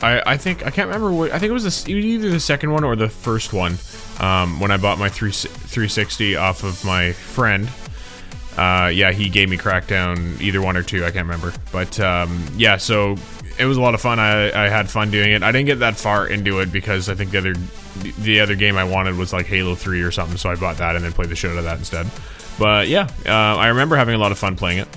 [0.00, 2.40] I I think I can't remember what I think it was the, s- either the
[2.40, 3.76] second one or the first one.
[4.20, 7.68] Um when I bought my 3 360 off of my friend.
[8.56, 11.52] Uh yeah, he gave me Crackdown either one or two, I can't remember.
[11.72, 13.16] But um yeah, so
[13.58, 14.18] it was a lot of fun.
[14.18, 15.42] I I had fun doing it.
[15.42, 17.54] I didn't get that far into it because I think the other
[18.18, 20.96] the other game I wanted was like Halo 3 or something, so I bought that
[20.96, 22.06] and then played the shit out of that instead.
[22.58, 24.88] But yeah, uh, I remember having a lot of fun playing it.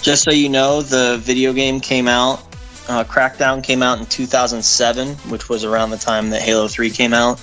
[0.00, 2.40] Just so you know, the video game came out.
[2.88, 7.14] Uh, Crackdown came out in 2007, which was around the time that Halo 3 came
[7.14, 7.40] out,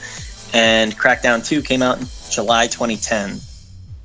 [0.54, 3.40] and Crackdown 2 came out in July 2010.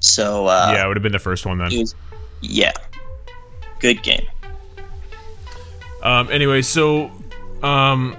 [0.04, 1.70] So uh, yeah, it would have been the first one then.
[1.78, 1.94] was-
[2.40, 2.72] yeah,
[3.80, 4.26] good game.
[6.02, 7.10] Um, anyway, so,
[7.62, 8.14] um,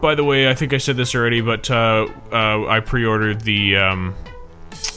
[0.00, 3.76] by the way, I think I said this already, but uh, uh, I pre-ordered the
[3.76, 4.14] um,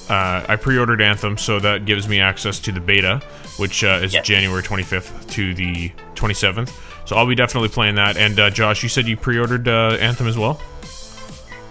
[0.09, 3.19] uh, I pre-ordered Anthem, so that gives me access to the beta,
[3.57, 4.21] which uh, is Yeah.
[4.21, 6.71] January 25th to the 27th.
[7.07, 8.15] So I'll be definitely playing that.
[8.17, 10.61] And uh, Josh, you said you pre-ordered uh, Anthem as well.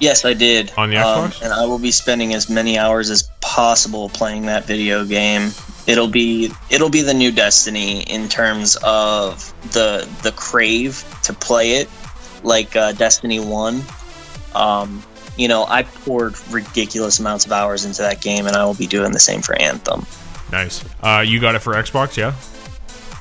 [0.03, 0.73] Yes, I did.
[0.77, 1.43] On the Um, Xbox?
[1.43, 5.53] and I will be spending as many hours as possible playing that video game.
[5.87, 11.75] It'll be it'll be the new Destiny in terms of the the crave to play
[11.77, 11.89] it,
[12.43, 13.85] like uh, Destiny One.
[14.57, 15.05] Um,
[15.37, 18.89] you know, I poured ridiculous amounts of hours into that game, and I will be
[18.89, 20.05] doing the same for Anthem.
[20.51, 20.85] Nice.
[21.01, 22.33] Uh, you got it for Xbox, yeah?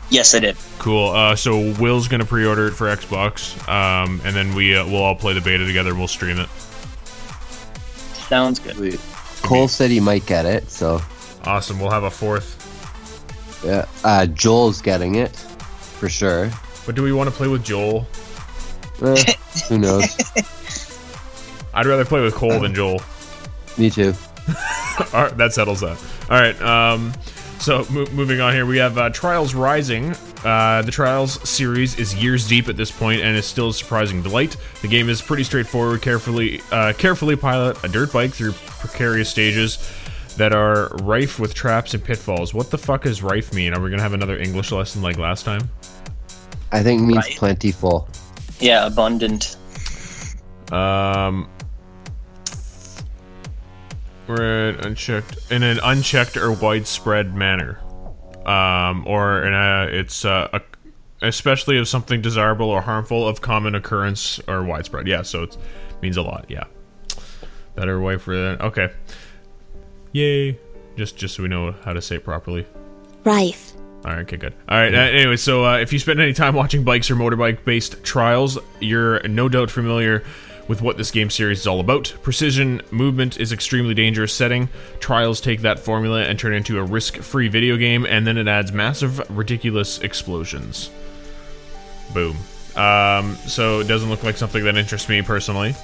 [0.09, 0.57] Yes, I did.
[0.79, 1.11] Cool.
[1.11, 5.15] Uh, so Will's gonna pre-order it for Xbox, um, and then we uh, we'll all
[5.15, 5.93] play the beta together.
[5.93, 6.49] We'll stream it.
[8.31, 8.77] Sounds good.
[8.77, 8.99] Sweet.
[9.43, 11.01] Cole said he might get it, so
[11.43, 11.81] Awesome.
[11.81, 12.55] We'll have a fourth.
[13.65, 13.85] yeah.
[14.05, 16.49] Uh, Joel's getting it for sure.
[16.85, 18.07] But do we want to play with Joel?
[19.03, 19.33] Eh,
[19.67, 20.05] who knows?
[21.73, 23.01] I'd rather play with Cole than Joel.
[23.77, 24.13] Me too.
[25.13, 25.97] All right, that settles that.
[26.29, 26.59] All right.
[26.61, 27.11] Um,
[27.59, 30.15] so mo- moving on here, we have uh, Trials Rising.
[30.43, 34.23] Uh, the Trials series is years deep at this point and is still a surprising
[34.23, 34.57] delight.
[34.81, 36.01] The game is pretty straightforward.
[36.01, 39.77] Carefully, uh, carefully pilot a dirt bike through precarious stages
[40.37, 42.53] that are rife with traps and pitfalls.
[42.53, 43.73] What the fuck does rife mean?
[43.75, 45.69] Are we gonna have another English lesson like last time?
[46.71, 47.35] I think it means Right.
[47.37, 48.09] plentiful.
[48.59, 49.57] Yeah, abundant.
[50.71, 51.49] Um,
[54.25, 57.79] we're in unchecked in an unchecked or widespread manner,
[58.45, 60.61] um, or in a it's uh, a,
[61.21, 65.07] especially if something desirable or harmful of common occurrence or widespread.
[65.07, 65.57] Yeah, so it
[66.01, 66.45] means a lot.
[66.49, 66.65] Yeah,
[67.75, 68.61] better way for that.
[68.61, 68.91] Okay,
[70.11, 70.59] yay!
[70.97, 72.65] Just just so we know how to say it properly.
[73.23, 73.73] Rife.
[74.03, 74.55] All right, okay, good.
[74.67, 74.93] All right.
[74.93, 79.21] Uh, anyway, so uh, if you spend any time watching bikes or motorbike-based trials, you're
[79.27, 80.23] no doubt familiar
[80.71, 82.15] with what this game series is all about.
[82.23, 84.69] Precision movement is extremely dangerous setting.
[85.01, 88.47] Trials take that formula and turn it into a risk-free video game, and then it
[88.47, 90.89] adds massive, ridiculous explosions.
[92.13, 92.37] Boom.
[92.77, 95.75] Um, so it doesn't look like something that interests me personally.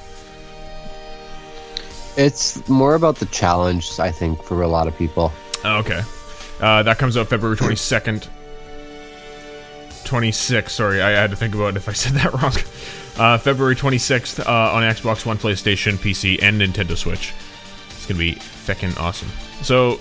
[2.15, 5.33] It's more about the challenge, I think, for a lot of people.
[5.65, 6.01] Oh, okay.
[6.61, 8.29] Uh, that comes out February 22nd.
[10.05, 12.53] 26, sorry, I had to think about if I said that wrong.
[13.17, 17.33] Uh, February 26th uh, on Xbox One, PlayStation, PC, and Nintendo Switch.
[17.89, 19.29] It's to be feckin' awesome.
[19.63, 19.99] So,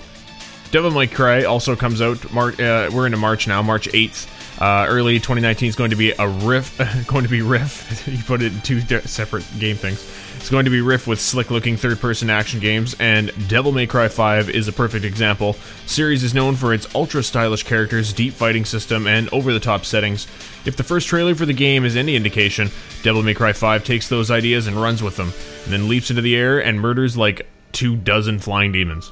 [0.71, 2.31] Devil May Cry also comes out.
[2.31, 4.61] Mar- uh, we're into March now, March 8th.
[4.61, 6.77] Uh, early 2019 is going to be a riff.
[7.07, 8.07] going to be riff.
[8.11, 10.03] you put it in two di- separate game things.
[10.37, 14.49] It's going to be riff with slick-looking third-person action games, and Devil May Cry 5
[14.49, 15.53] is a perfect example.
[15.85, 20.25] series is known for its ultra-stylish characters, deep fighting system, and over-the-top settings.
[20.65, 22.69] If the first trailer for the game is any indication,
[23.03, 25.33] Devil May Cry 5 takes those ideas and runs with them,
[25.65, 29.11] and then leaps into the air and murders like two dozen flying demons.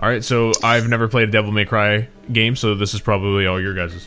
[0.00, 3.46] All right, so I've never played a Devil May Cry game, so this is probably
[3.46, 4.06] all your guys's.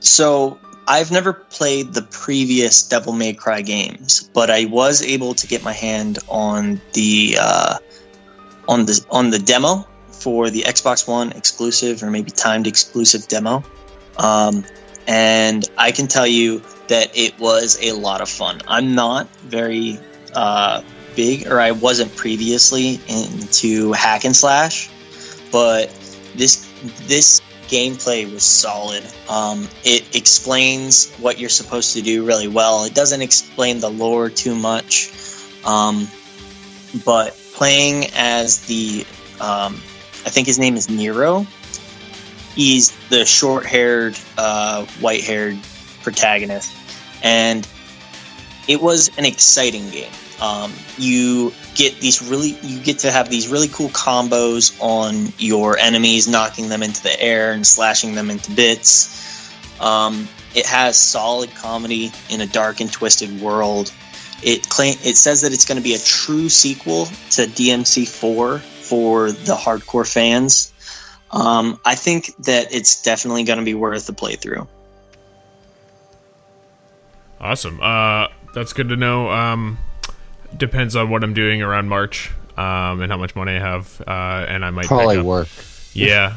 [0.00, 0.58] So
[0.90, 5.62] I've never played the previous Devil May Cry games, but I was able to get
[5.62, 7.78] my hand on the uh,
[8.68, 13.62] on the on the demo for the Xbox One exclusive or maybe timed exclusive demo.
[14.18, 14.64] Um,
[15.06, 18.60] and I can tell you that it was a lot of fun.
[18.66, 19.96] I'm not very
[20.34, 20.82] uh,
[21.14, 24.90] big, or I wasn't previously into hack and slash,
[25.52, 25.88] but
[26.34, 26.68] this
[27.06, 27.39] this
[27.70, 29.04] gameplay was solid.
[29.28, 32.84] Um, it explains what you're supposed to do really well.
[32.84, 35.10] It doesn't explain the lore too much,
[35.64, 36.08] um,
[37.04, 39.06] but playing as the
[39.40, 39.74] um,
[40.26, 41.46] I think his name is Nero.
[42.54, 45.58] He's the short-haired, uh, white-haired
[46.02, 46.74] protagonist,
[47.22, 47.66] and
[48.68, 50.12] it was an exciting game.
[50.40, 55.76] Um, you get these really, you get to have these really cool combos on your
[55.76, 59.18] enemies, knocking them into the air and slashing them into bits.
[59.80, 63.92] Um, it has solid comedy in a dark and twisted world.
[64.42, 69.30] It claim it says that it's going to be a true sequel to DMC4 for
[69.30, 70.72] the hardcore fans.
[71.30, 74.66] Um, I think that it's definitely going to be worth the playthrough.
[77.40, 77.80] Awesome.
[77.80, 79.30] Uh, that's good to know.
[79.30, 79.78] Um,
[80.56, 84.10] depends on what I'm doing around March um, and how much money I have, uh,
[84.48, 85.48] and I might Probably work.
[85.92, 86.34] Yeah.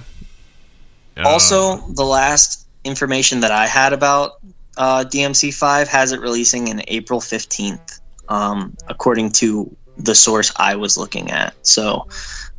[1.17, 4.39] Uh, Also, the last information that I had about
[4.78, 7.99] uh, DMC5 has it releasing in April 15th,
[8.30, 11.54] um, according to the source I was looking at.
[11.65, 12.08] So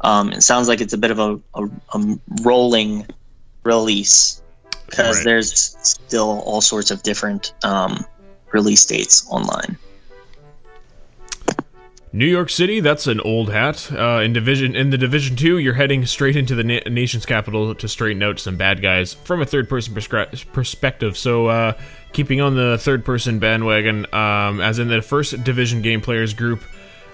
[0.02, 1.64] um, it sounds like it's a bit of a, a,
[1.98, 3.06] a rolling
[3.64, 4.40] release
[4.86, 5.24] because Right.
[5.24, 8.04] there's still all sorts of different um,
[8.52, 9.76] release dates online.
[12.14, 13.90] New York City, that's an old hat.
[13.90, 17.74] Uh, in division in the Division Two, you're heading straight into the na- nation's capital
[17.74, 21.18] to straighten out some bad guys from a third-person perscri- perspective.
[21.18, 21.72] So, uh,
[22.12, 26.62] keeping on the third-person bandwagon, um, as in the first Division game players group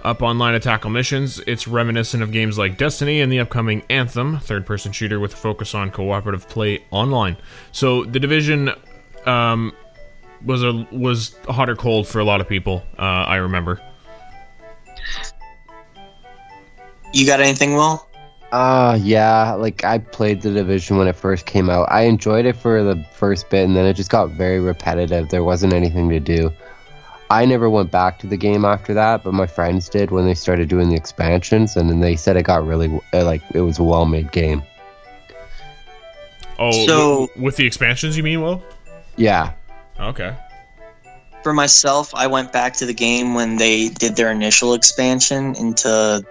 [0.05, 4.39] up online to tackle missions, it's reminiscent of games like Destiny and the upcoming Anthem,
[4.41, 7.39] third-person shooter with a focus on cooperative play online.
[7.73, 8.73] So, the Division.
[9.25, 9.73] Um,
[10.45, 12.83] was a was hot or cold for a lot of people.
[12.99, 13.79] Uh, I remember.
[17.13, 18.07] You got anything, Will?
[18.53, 21.87] Uh yeah, like I played the division when it first came out.
[21.91, 25.29] I enjoyed it for the first bit and then it just got very repetitive.
[25.29, 26.53] There wasn't anything to do.
[27.31, 30.35] I never went back to the game after that, but my friends did when they
[30.35, 33.79] started doing the expansions and then they said it got really uh, like it was
[33.79, 34.65] a well-made game.
[36.59, 38.43] Oh, So- w- with the expansions, you mean?
[38.43, 38.63] Will?
[39.17, 39.53] Yeah.
[40.01, 40.35] okay.
[41.45, 46.23] For myself, I went back to the game when they did their initial expansion into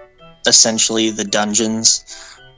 [0.46, 2.06] essentially the dungeons,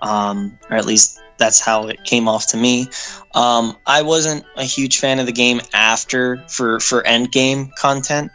[0.02, 2.88] um, or at least that's how it came off to me.
[3.34, 8.32] Um, I wasn't a huge fan of the game after for for end game content.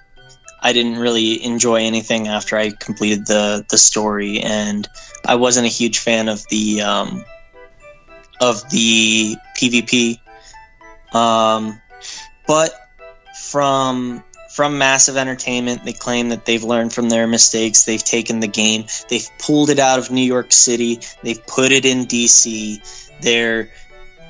[0.60, 4.88] I didn't really enjoy anything after I completed the the story, and
[5.24, 7.24] I wasn't a huge fan of the um,
[8.40, 10.18] of the PvP.
[11.14, 11.80] Um,
[12.46, 12.70] but
[13.40, 14.24] from
[14.56, 15.84] from massive entertainment.
[15.84, 17.84] They claim that they've learned from their mistakes.
[17.84, 18.86] They've taken the game.
[19.10, 21.00] They've pulled it out of new york city.
[21.22, 22.80] They've put it in dc
[23.20, 23.68] they're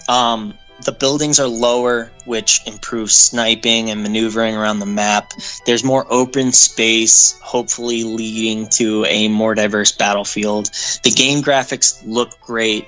[0.08, 5.32] um, the buildings are lower which improves sniping and maneuvering around the map.
[5.64, 10.70] There's more open space hopefully leading to a more diverse battlefield.
[11.02, 12.86] The game graphics look great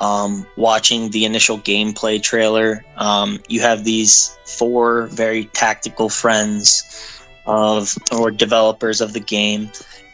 [0.00, 6.82] um, watching the initial gameplay trailer, um, you have these four very tactical friends
[7.46, 9.70] of or developers of the game,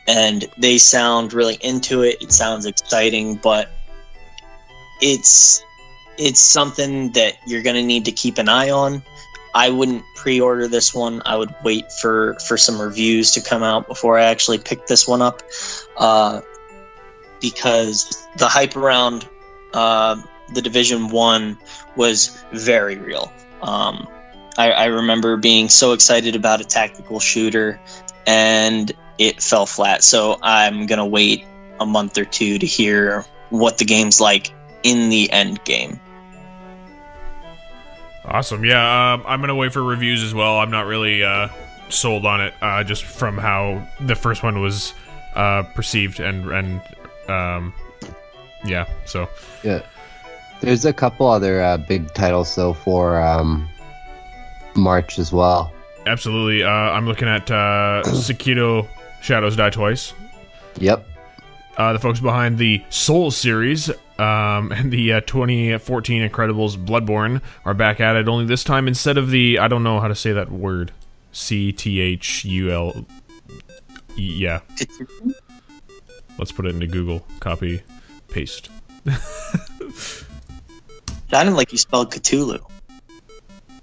[0.06, 2.22] and they sound really into it.
[2.22, 3.70] It sounds exciting, but
[5.00, 5.64] it's
[6.18, 9.02] it's something that you're going to need to keep an eye on.
[9.54, 11.20] I wouldn't pre-order this one.
[11.26, 15.08] I would wait for for some reviews to come out before I actually pick this
[15.08, 15.42] one up,
[15.96, 16.40] uh,
[17.40, 19.28] because the hype around
[19.74, 20.20] uh,
[20.54, 21.58] the Division One
[21.96, 23.32] was very real.
[23.62, 24.08] Um,
[24.58, 27.80] I, I remember being so excited about a tactical shooter,
[28.26, 30.02] and it fell flat.
[30.02, 31.44] So I'm gonna wait
[31.80, 36.00] a month or two to hear what the game's like in the end game.
[38.24, 38.64] Awesome.
[38.64, 40.58] Yeah, um, I'm gonna wait for reviews as well.
[40.58, 41.48] I'm not really uh,
[41.88, 44.94] sold on it, uh, just from how the first one was
[45.34, 46.80] uh, perceived and and
[47.28, 47.74] um,
[48.64, 48.86] yeah.
[49.04, 49.28] So
[49.62, 49.82] Yeah.
[50.60, 53.68] There's a couple other uh, big titles though for um,
[54.76, 55.72] March as well.
[56.06, 58.86] absolutely, uh, I'm looking at uh, Sekiro:
[59.20, 60.14] Shadows Die Twice.
[60.78, 61.06] Yep.
[61.76, 67.74] uh, the folks behind the Soul series um, and the uh, 2014 Incredibles Bloodborne are
[67.74, 68.28] back at it.
[68.28, 70.92] Only this time, instead of the I don't know how to say that word,
[71.32, 73.04] C T H U L.
[74.16, 74.60] Yeah,
[76.38, 77.26] let's put it into Google.
[77.40, 77.82] Copy,
[78.32, 78.70] paste.
[81.30, 82.60] Sounded like you spelled Cthulhu.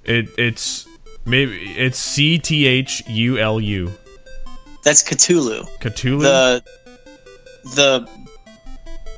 [0.04, 0.88] It it's
[1.30, 3.92] Maybe it's C T H U L U.
[4.84, 5.68] That's Cthulhu.
[5.80, 6.22] Cthulhu.
[6.22, 6.64] The
[7.76, 8.10] the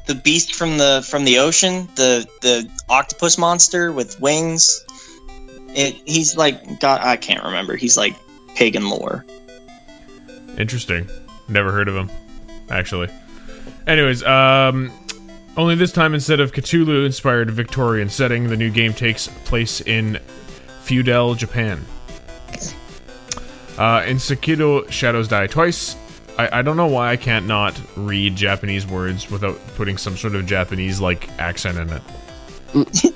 [0.08, 4.84] the beast from the from the ocean, the the octopus monster with wings.
[5.70, 7.00] It he's like God.
[7.02, 7.78] I can't remember.
[7.78, 8.16] He's like
[8.56, 9.26] pagan lore.
[10.58, 11.10] Interesting.
[11.48, 12.10] Never heard of him,
[12.70, 13.08] actually.
[13.88, 14.92] Anyways, um,
[15.58, 20.20] only this time instead of Cthulhu inspired Victorian setting, the new game takes place in
[20.82, 21.86] feudal Japan.
[23.78, 25.96] Uh, in Sekiro Shadows Die Twice,
[26.38, 30.36] I, I don't know why I can't not read Japanese words without putting some sort
[30.36, 33.14] of Japanese like accent in it.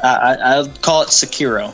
[0.00, 1.72] Uh, I, I'll call it Sekiro.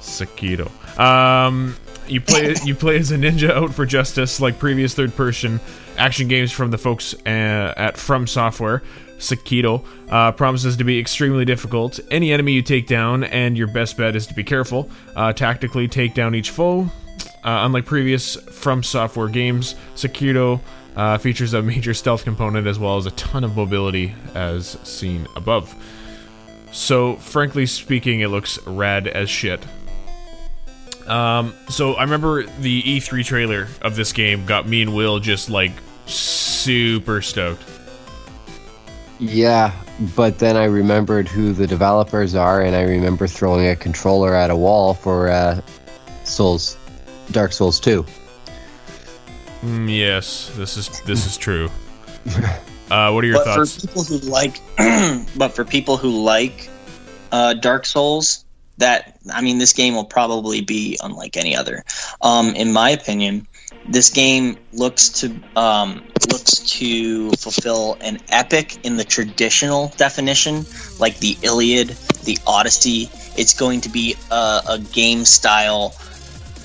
[0.00, 0.68] Sekiro.
[1.00, 1.74] Um,
[2.06, 5.58] you play you play as a ninja out for justice, like previous third-person
[6.00, 8.82] action games from the folks uh, at From Software.
[9.18, 12.00] Sekiro uh, promises to be extremely difficult.
[12.10, 14.90] Any enemy you take down, and your best bet is to be careful.
[15.14, 16.90] Uh, tactically take down each foe.
[17.44, 20.60] Uh, unlike previous From Software games, Sekiro
[20.96, 25.26] uh, features a major stealth component as well as a ton of mobility, as seen
[25.36, 25.74] above.
[26.72, 29.62] So, frankly speaking, it looks rad as shit.
[31.06, 35.50] Um, so I remember the E3 trailer of this game got me and Will just
[35.50, 35.72] like
[36.10, 37.64] super stoked.
[39.18, 39.72] Yeah,
[40.16, 44.50] but then I remembered who the developers are, and I remember throwing a controller at
[44.50, 45.60] a wall for uh,
[46.24, 46.78] Souls,
[47.30, 48.04] Dark Souls 2.
[49.62, 51.70] Mm, yes, this is this is true.
[52.90, 53.80] Uh, what are your but thoughts?
[53.80, 54.60] for people who like,
[55.36, 56.68] but for people who like
[57.30, 58.44] uh, Dark Souls,
[58.78, 61.84] that I mean, this game will probably be unlike any other.
[62.20, 63.46] Um, in my opinion,
[63.88, 70.64] this game looks to um, looks to fulfill an epic in the traditional definition,
[70.98, 71.88] like the Iliad,
[72.24, 73.10] the Odyssey.
[73.36, 75.94] It's going to be a, a game style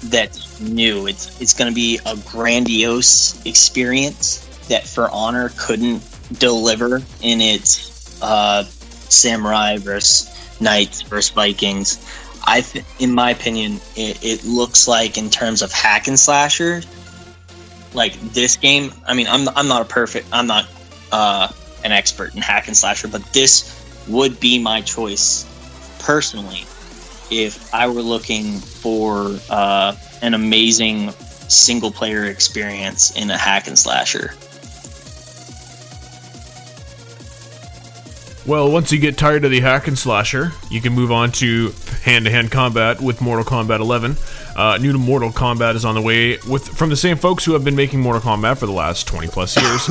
[0.05, 1.07] that's new.
[1.07, 6.03] It's it's going to be a grandiose experience that For Honor couldn't
[6.39, 12.05] deliver in its uh, samurai versus knights versus Vikings.
[12.47, 16.82] I, th- in my opinion, it, it looks like in terms of hack and slasher,
[17.95, 18.91] like this game.
[19.07, 20.67] I mean, I'm I'm not a perfect, I'm not
[21.11, 21.47] uh,
[21.83, 23.71] an expert in hack and slasher, but this
[24.07, 25.45] would be my choice
[25.99, 26.65] personally
[27.31, 31.11] if I were looking for uh, an amazing
[31.47, 34.33] single player experience in a hack and slasher.
[38.47, 41.71] Well, once you get tired of the hack and slasher, you can move on to
[42.03, 44.15] hand-to-hand combat with Mortal Kombat 11.
[44.55, 47.53] Uh, new to Mortal Kombat is on the way with from the same folks who
[47.53, 49.89] have been making Mortal Kombat for the last 20 plus years.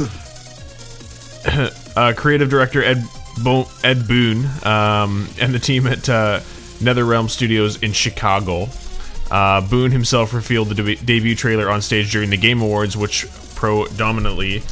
[1.96, 3.02] uh, creative director Ed
[3.42, 6.38] Bo- Ed Boon um, and the team at uh,
[6.78, 8.68] NetherRealm Studios in Chicago.
[9.32, 13.26] Uh, Boon himself revealed the deb- debut trailer on stage during the Game Awards, which
[13.57, 14.62] predominantly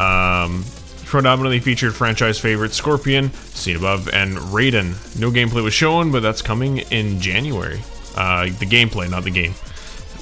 [0.00, 0.64] um,
[1.10, 4.94] predominantly featured franchise favorites Scorpion, seen above, and Raiden.
[5.18, 7.82] No gameplay was shown, but that's coming in January.
[8.16, 9.52] Uh, the gameplay, not the game.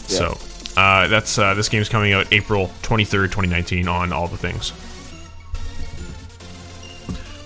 [0.09, 0.37] So
[0.77, 4.71] uh, that's uh, this game's coming out April 23rd, 2019 on all the things.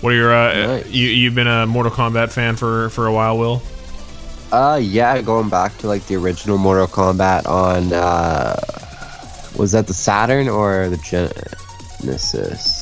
[0.03, 0.87] What are your uh, Nice.
[0.91, 3.63] you you've been a Mortal Kombat fan for for a while, Will?
[4.51, 8.57] Uh, yeah, going back to like the original Mortal Kombat on, uh,
[9.57, 10.99] was that the Saturn or the
[12.01, 12.82] Genesis?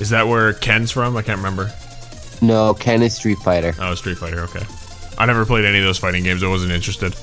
[0.00, 1.16] Is that where Ken's from?
[1.16, 1.70] I can't remember.
[2.42, 3.74] No, Ken is Street Fighter.
[3.78, 4.40] Oh, Street Fighter.
[4.44, 4.64] Okay.
[5.18, 6.42] I never played any of those fighting games.
[6.42, 7.14] I wasn't interested.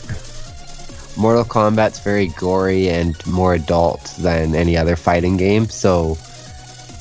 [1.17, 6.15] Mortal Kombat's very gory and more adult than any other fighting game, so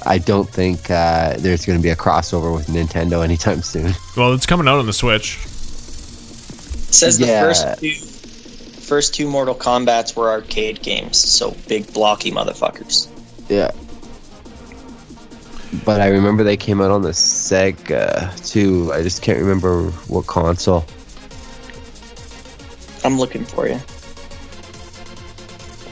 [0.06, 3.92] I don't think uh, there's going to be a crossover with Nintendo anytime soon.
[4.16, 5.36] Well, it's coming out on the Switch.
[5.44, 7.42] It says Yeah.
[7.42, 7.94] the first two
[8.86, 13.08] first two Mortal Kombats were arcade games, so big blocky motherfuckers.
[13.50, 13.72] Yeah.
[15.84, 18.92] But I remember they came out on the Sega too.
[18.92, 20.84] I just can't remember what console.
[23.04, 23.78] I'm looking for you.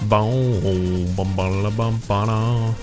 [0.08, 2.74] Boom, bum, ba, la, bum, ba, da.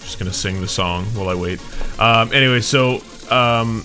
[0.00, 1.60] Just gonna sing the song while I wait.
[1.98, 3.82] Um, anyway, so um,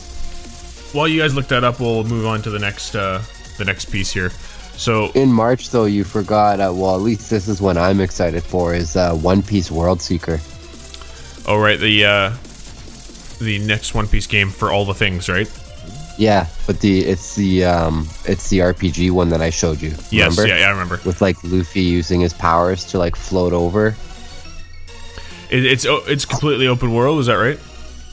[0.94, 3.24] while you guys look that up, we'll move on to the next uh,
[3.58, 4.32] the next piece here.
[4.76, 6.60] So In March, though, you forgot.
[6.60, 10.02] Uh, well, at least this is what I'm excited for: is uh, One Piece World
[10.02, 10.40] Seeker.
[11.48, 12.34] Oh right, the uh,
[13.40, 15.50] the next One Piece game for all the things, right?
[16.18, 19.90] Yeah, but the it's the um it's the RPG one that I showed you.
[20.10, 20.48] Yes, remember?
[20.48, 21.00] yeah, yeah, I remember.
[21.06, 23.96] With like Luffy using his powers to like float over.
[25.50, 27.20] It, it's oh, it's completely open world.
[27.20, 27.60] Is that right?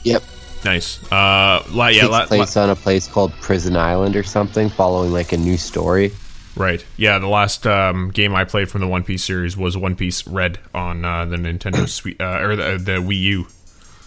[0.03, 0.23] Yep.
[0.63, 1.03] Nice.
[1.11, 4.69] Uh, la- yeah, takes la- place la- on a place called Prison Island or something,
[4.69, 6.11] following like a new story.
[6.55, 6.83] Right.
[6.97, 10.25] Yeah, the last um, game I played from the One Piece series was One Piece
[10.27, 13.47] Red on uh, the Nintendo Sweet uh, or the, the Wii U.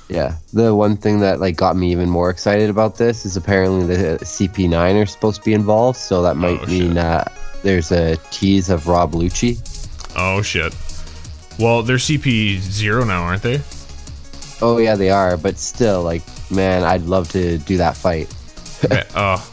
[0.09, 0.37] Yeah.
[0.55, 4.19] The one thing that like got me even more excited about this is apparently the
[4.25, 7.31] CP9 are supposed to be involved, so that might Oh, mean uh,
[7.63, 9.59] there's a tease of Rob Lucci.
[10.17, 10.75] Oh shit.
[11.59, 13.61] Well, they're CP zero now, aren't they?
[14.63, 18.33] Oh yeah, they are, but still, like, man, I'd love to do that fight.
[19.15, 19.45] Oh,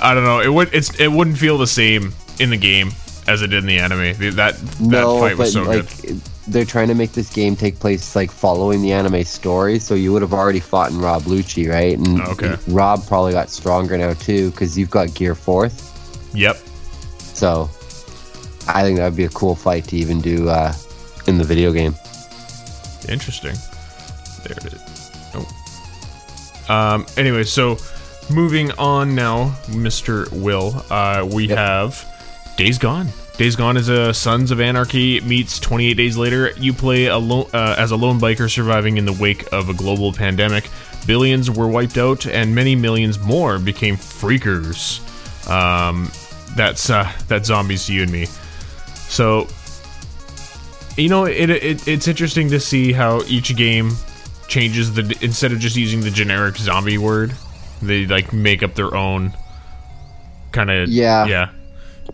[0.00, 0.40] I don't know.
[0.40, 0.72] It would.
[0.74, 0.98] It's.
[1.00, 2.90] It wouldn't feel the same in the game
[3.26, 4.14] as it did in the anime.
[4.36, 6.20] That that no, fight was but so like, good.
[6.48, 10.12] they're trying to make this game take place like following the anime story, so you
[10.12, 11.96] would have already fought in Rob Lucci, right?
[11.98, 12.56] And Okay.
[12.68, 15.92] Rob probably got stronger now too, because you've got Gear Fourth.
[16.34, 16.56] Yep.
[17.18, 17.70] So,
[18.68, 20.72] I think that would be a cool fight to even do uh,
[21.26, 21.94] in the video game.
[23.08, 23.54] Interesting.
[24.44, 25.10] There it is.
[25.34, 26.72] Oh.
[26.72, 27.06] Um.
[27.16, 27.76] Anyway, so
[28.30, 30.84] moving on now, Mister Will.
[30.90, 31.58] Uh, we Yep.
[31.58, 33.08] have Days Gone.
[33.38, 36.52] Days Gone is a Sons of Anarchy meets 28 Days Later.
[36.56, 39.74] You play a lo- uh, as a lone biker surviving in the wake of a
[39.74, 40.68] global pandemic.
[41.06, 45.00] Billions were wiped out, and many millions more became freakers.
[45.48, 46.10] Um,
[46.56, 48.26] that's uh, that's zombies to you and me.
[48.94, 49.46] So
[50.96, 53.92] you know it, it it's interesting to see how each game
[54.48, 57.32] changes the instead of just using the generic zombie word
[57.82, 59.32] they like make up their own
[60.52, 61.26] kind of Yeah.
[61.26, 61.48] yeah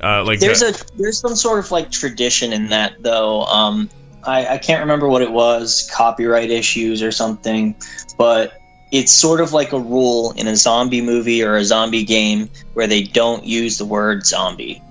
[0.03, 3.43] uh, like There's that- a there's some sort of like tradition in that though.
[3.45, 3.89] Um,
[4.25, 7.75] I, I can't remember what it was, copyright issues or something,
[8.17, 8.55] but
[8.93, 12.87] it's sort of like a rule in a zombie movie or a zombie game where
[12.87, 14.83] they don't use the word zombie.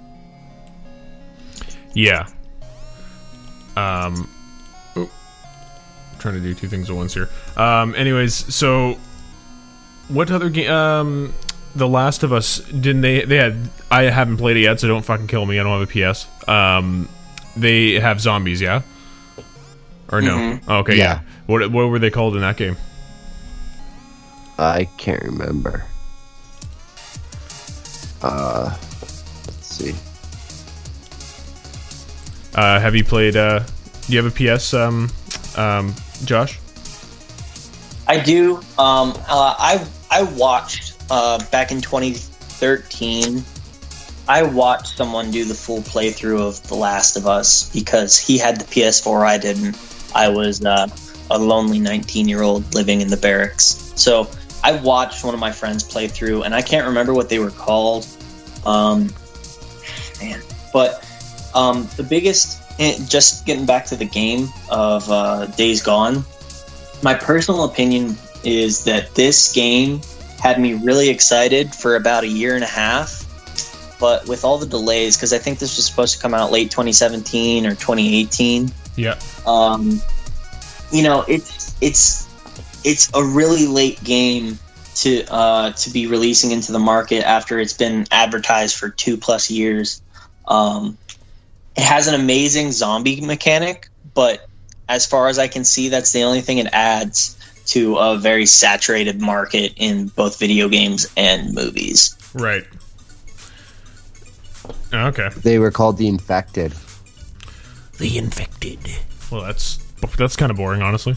[1.93, 2.27] yeah
[3.77, 4.29] um
[4.95, 5.09] oh,
[6.19, 8.97] trying to do two things at once here um anyways so
[10.09, 11.33] what other game um
[11.75, 13.55] the last of us didn't they they had
[13.89, 16.27] i haven't played it yet so don't fucking kill me i don't have a ps
[16.49, 17.07] um
[17.55, 18.81] they have zombies yeah
[20.11, 20.67] or no Mhm.
[20.81, 21.03] okay Yeah.
[21.03, 22.75] yeah what what were they called in that game
[24.57, 25.85] I can't remember.
[28.21, 28.65] Uh,
[29.47, 29.95] let's see.
[32.53, 33.35] Uh, have you played?
[33.35, 33.63] Uh,
[34.05, 35.09] do you have a PS, um,
[35.57, 35.95] um,
[36.25, 36.59] Josh?
[38.07, 38.57] I do.
[38.77, 43.43] Um, uh, I I watched uh, back in 2013.
[44.27, 48.59] I watched someone do the full playthrough of The Last of Us because he had
[48.59, 49.25] the PS4.
[49.25, 49.77] I didn't.
[50.13, 50.87] I was uh,
[51.29, 53.93] a lonely 19 year old living in the barracks.
[53.95, 54.29] So
[54.63, 57.51] I watched one of my friends play through, and I can't remember what they were
[57.51, 58.07] called.
[58.65, 59.13] Um,
[60.21, 60.41] man,
[60.71, 61.07] but
[61.55, 62.61] um, the biggest,
[63.09, 66.23] just getting back to the game of uh, Days Gone
[67.03, 70.01] my personal opinion is that this game
[70.39, 73.19] had me really excited for about a year and a half
[73.99, 76.71] but with all the delays because i think this was supposed to come out late
[76.71, 79.15] 2017 or 2018 Yeah.
[79.45, 80.01] um,
[80.91, 82.27] you know it's it's
[82.83, 84.57] it's a really late game
[84.95, 89.49] to uh, to be releasing into the market after it's been advertised for two plus
[89.49, 90.01] years
[90.47, 90.97] um,
[91.77, 94.47] it has an amazing zombie mechanic but
[94.91, 98.45] as far as i can see that's the only thing it adds to a very
[98.45, 102.65] saturated market in both video games and movies Right.
[104.93, 105.29] Okay.
[105.37, 106.73] They were called the Infected.
[107.97, 108.79] The infected.
[109.31, 109.77] Well, that's
[110.17, 111.15] that's kind of boring, honestly.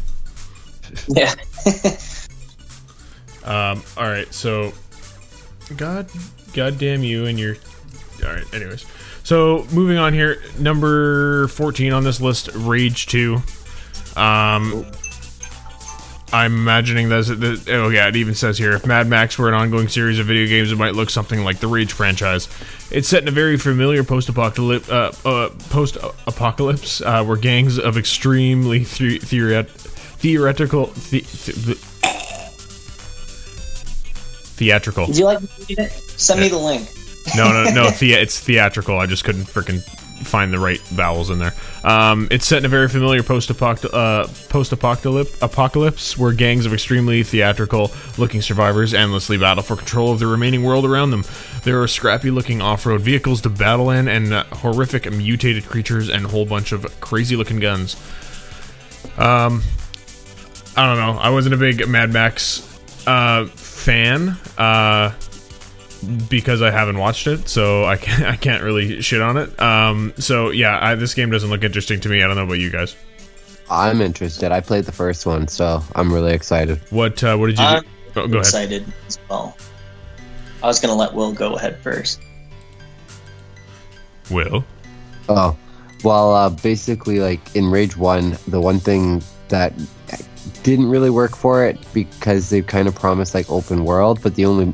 [1.09, 1.35] yeah
[3.45, 3.83] Um.
[3.99, 4.33] All right.
[4.33, 4.73] So,
[5.77, 6.09] God,
[6.55, 7.57] goddamn you and your.
[8.25, 8.55] All right.
[8.55, 8.87] Anyways,
[9.23, 13.43] so moving on here, number fourteen on this list, Rage Two.
[14.17, 14.87] Um.
[16.33, 19.87] I'm imagining that, oh yeah, it even says here if Mad Max were an ongoing
[19.87, 22.49] series of video games, it might look something like the Rage franchise.
[22.91, 28.81] It's set in a very familiar post-apocalypse, uh, uh, post-apocalypse, uh, where gangs of extremely
[28.81, 31.79] the- theoret- theoretical, the- the-
[34.57, 35.07] theatrical.
[35.07, 36.89] would you like to read it send me the link
[37.37, 37.91] No, no, no.
[37.99, 38.99] The- it's theatrical.
[38.99, 39.83] I just couldn't freaking
[40.25, 41.55] find the right vowels in there.
[41.85, 47.23] Um, it's set in a very familiar post-apoc- uh, post-apocalypse apocalypse where gangs of extremely
[47.23, 51.25] theatrical-looking survivors endlessly battle for control of the remaining world around them.
[51.63, 56.29] There are scrappy-looking off-road vehicles to battle in, and uh, horrific mutated creatures, and a
[56.29, 57.97] whole bunch of crazy-looking guns.
[59.19, 59.63] Um,
[60.77, 61.21] I don't know.
[61.21, 62.61] I wasn't a big Mad Max
[63.07, 64.37] uh, fan.
[64.59, 65.13] Uh,
[66.29, 69.61] because I haven't watched it, so I can't I can't really shit on it.
[69.61, 72.23] Um, so yeah, I, this game doesn't look interesting to me.
[72.23, 72.97] I don't know about you guys.
[73.71, 74.53] I'm interested.
[74.53, 76.81] I played the first one, so I'm really excited.
[76.91, 77.65] What uh, what did you?
[77.65, 77.89] I'm do?
[78.17, 78.37] Oh, go ahead.
[78.39, 79.57] excited as well.
[80.63, 82.21] I was gonna let Will go ahead first.
[84.31, 84.65] Will.
[85.29, 85.57] Oh,
[86.03, 89.73] well, uh, basically, like in Rage 1, the one thing that
[90.63, 94.45] didn't really work for it because they kind of promised like open world, but the
[94.45, 94.73] only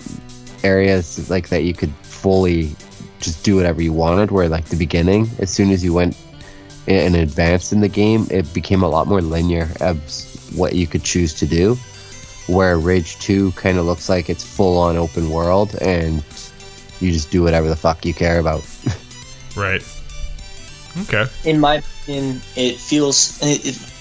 [0.63, 2.75] areas like that you could fully
[3.21, 5.29] just do whatever you wanted Where like the beginning.
[5.39, 6.17] As soon as you went
[6.87, 11.05] and advanced in the game, it became a lot more linear as what you could
[11.05, 11.75] choose to do.
[12.47, 16.25] Where Rage 2 kind of looks like it's full on open world and
[17.01, 18.67] you just do whatever the fuck you care about.
[19.57, 19.83] Right.
[21.03, 21.27] Okay.
[21.45, 23.41] In my opinion, it feels.
[23.43, 23.93] It, it,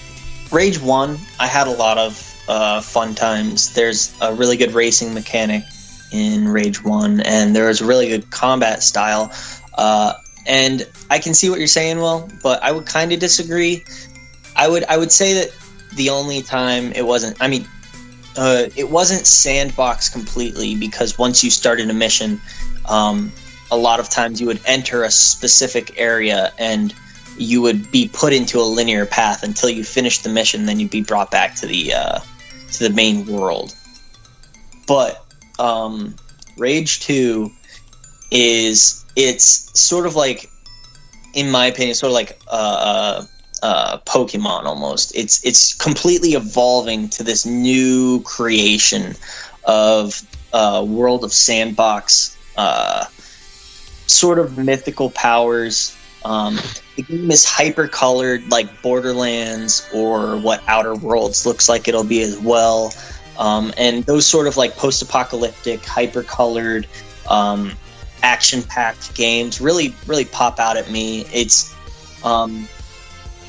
[0.52, 3.72] Rage One, I had a lot of uh, fun times.
[3.74, 5.64] There's a really good racing mechanic
[6.12, 9.32] in Rage One, and there was a really good combat style.
[9.74, 10.14] Uh,
[10.46, 13.84] and I can see what you're saying, Will, but I would kind of disagree.
[14.56, 15.50] I would I would say that
[15.94, 17.36] the only time it wasn't.
[17.40, 17.66] I mean,
[18.36, 22.40] uh, it wasn't sandbox completely because once you started a mission,
[22.88, 23.32] um,
[23.70, 26.94] a lot of times you would enter a specific area and
[27.38, 30.66] you would be put into a linear path until you finished the mission.
[30.66, 32.20] Then you'd be brought back to the uh,
[32.72, 33.74] to the main world.
[34.86, 35.24] But
[35.60, 36.14] um,
[36.56, 37.50] Rage Two
[38.30, 40.50] is it's sort of like,
[41.34, 43.24] in my opinion, sort of like uh,
[43.62, 45.14] uh, Pokemon almost.
[45.14, 49.14] It's it's completely evolving to this new creation
[49.64, 52.36] of uh, world of sandbox.
[52.56, 53.04] Uh,
[54.06, 55.96] sort of mythical powers.
[56.24, 56.58] Um,
[56.96, 62.20] the game is hyper colored, like Borderlands or what Outer Worlds looks like it'll be
[62.20, 62.92] as well.
[63.38, 66.86] Um, and those sort of like post apocalyptic, hyper colored,
[67.28, 67.72] um,
[68.22, 71.22] action packed games really, really pop out at me.
[71.32, 71.74] It's,
[72.24, 72.68] um,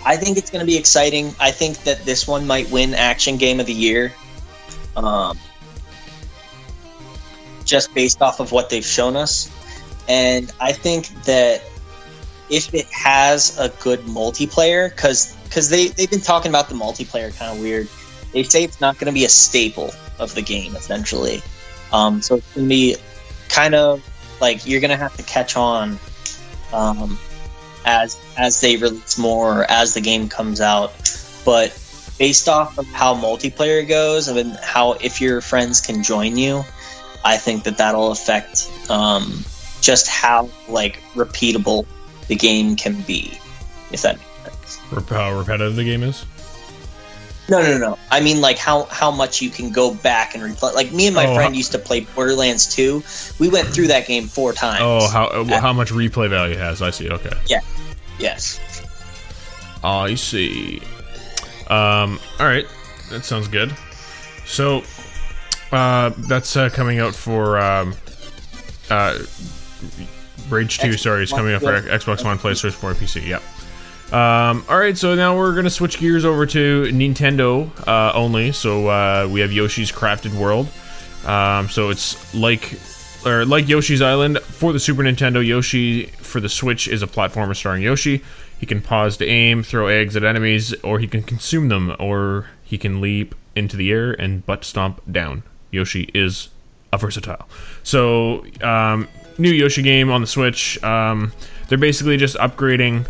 [0.05, 1.35] I think it's going to be exciting.
[1.39, 4.13] I think that this one might win Action Game of the Year.
[4.95, 5.37] Um,
[7.65, 9.49] just based off of what they've shown us.
[10.07, 11.63] And I think that
[12.49, 17.35] if it has a good multiplayer, because because they they've been talking about the multiplayer
[17.37, 17.87] kind of weird.
[18.33, 21.41] They say it's not going to be a staple of the game essentially.
[21.91, 22.95] Um, so it's going to be
[23.49, 24.01] kind of
[24.39, 25.99] like you're going to have to catch on
[26.73, 27.17] um,
[27.85, 30.93] as as they release more, as the game comes out.
[31.43, 31.77] But
[32.17, 36.63] based off of how multiplayer goes, I mean, how if your friends can join you,
[37.23, 39.43] I think that that'll affect um,
[39.81, 41.85] just how like repeatable
[42.27, 43.37] the game can be,
[43.91, 45.09] if that makes sense.
[45.09, 46.25] How repetitive the game is?
[47.51, 47.97] No, no, no.
[48.09, 50.73] I mean, like how how much you can go back and replay.
[50.73, 53.03] Like me and my Oh, friend how- used to play Borderlands 2.
[53.39, 54.79] We went through that game four times.
[54.81, 56.81] Oh, how uh, how much replay value has?
[56.81, 57.09] I see.
[57.09, 57.29] Okay.
[57.47, 57.59] Yeah.
[58.19, 58.59] Yes.
[59.83, 60.81] I see.
[61.67, 62.19] Um.
[62.39, 62.65] All right.
[63.09, 63.75] That sounds good.
[64.45, 64.83] So,
[65.73, 67.95] uh, that's uh, coming out for um,
[68.89, 69.17] uh,
[70.49, 70.93] Rage Two.
[70.93, 73.27] Sorry, it's coming out for Xbox One, PlayStation 4, PC.
[73.27, 73.43] Yep.
[74.11, 78.51] Um, all right, so now we're gonna switch gears over to Nintendo uh, only.
[78.51, 80.67] So uh, we have Yoshi's Crafted World.
[81.25, 82.77] Um, so it's like
[83.25, 85.45] or like Yoshi's Island for the Super Nintendo.
[85.45, 88.21] Yoshi for the Switch is a platformer starring Yoshi.
[88.59, 92.47] He can pause to aim, throw eggs at enemies, or he can consume them, or
[92.63, 95.43] he can leap into the air and butt stomp down.
[95.71, 96.49] Yoshi is
[96.91, 97.47] a versatile.
[97.83, 99.07] So, um,
[99.37, 100.81] new Yoshi game on the Switch.
[100.83, 101.31] Um,
[101.69, 103.07] they're basically just upgrading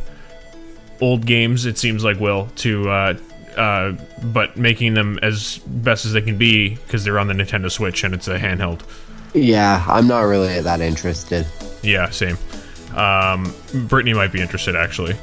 [1.02, 1.66] old games.
[1.66, 3.18] It seems like Will to, uh,
[3.58, 3.94] uh,
[4.24, 8.04] but making them as best as they can be because they're on the Nintendo Switch
[8.04, 8.82] and it's a handheld.
[9.34, 11.46] Yeah, I'm not really that interested.
[11.82, 12.38] Yeah, same.
[12.96, 13.54] Um,
[13.88, 15.16] Brittany might be interested actually,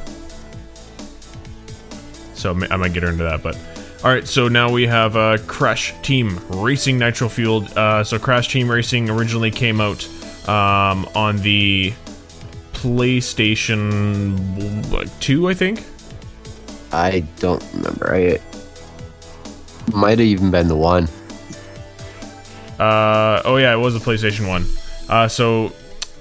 [2.34, 3.42] so I might get her into that.
[3.42, 3.56] But
[4.02, 7.76] all right, so now we have uh, Crash Team Racing Nitro Fueled.
[7.76, 10.08] Uh, so Crash Team Racing originally came out
[10.48, 11.92] um, on the
[12.78, 14.38] PlayStation
[14.92, 15.84] like, Two, I think.
[16.92, 18.14] I don't remember.
[18.14, 18.38] I
[19.92, 21.08] might have even been the one.
[22.78, 24.64] Uh, oh yeah, it was the PlayStation One.
[25.08, 25.72] Uh, so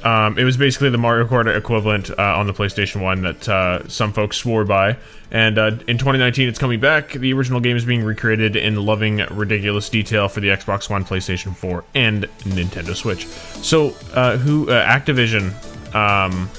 [0.03, 3.87] um, it was basically the Mario Kart equivalent uh, on the PlayStation One that uh,
[3.87, 4.97] some folks swore by.
[5.29, 7.11] And uh, in 2019, it's coming back.
[7.11, 11.55] The original game is being recreated in loving, ridiculous detail for the Xbox One, PlayStation
[11.55, 13.27] 4, and Nintendo Switch.
[13.27, 15.53] So, uh, who uh, Activision
[15.95, 16.49] um,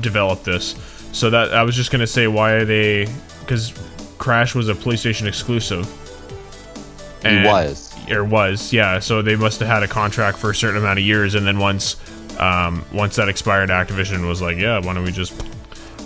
[0.00, 0.74] developed this?
[1.12, 3.06] So that I was just gonna say, why are they?
[3.40, 3.72] Because
[4.18, 5.86] Crash was a PlayStation exclusive.
[7.22, 7.92] He And- was.
[8.10, 11.04] or was yeah so they must have had a contract for a certain amount of
[11.04, 11.96] years and then once
[12.40, 15.34] um, once that expired activision was like yeah why don't we just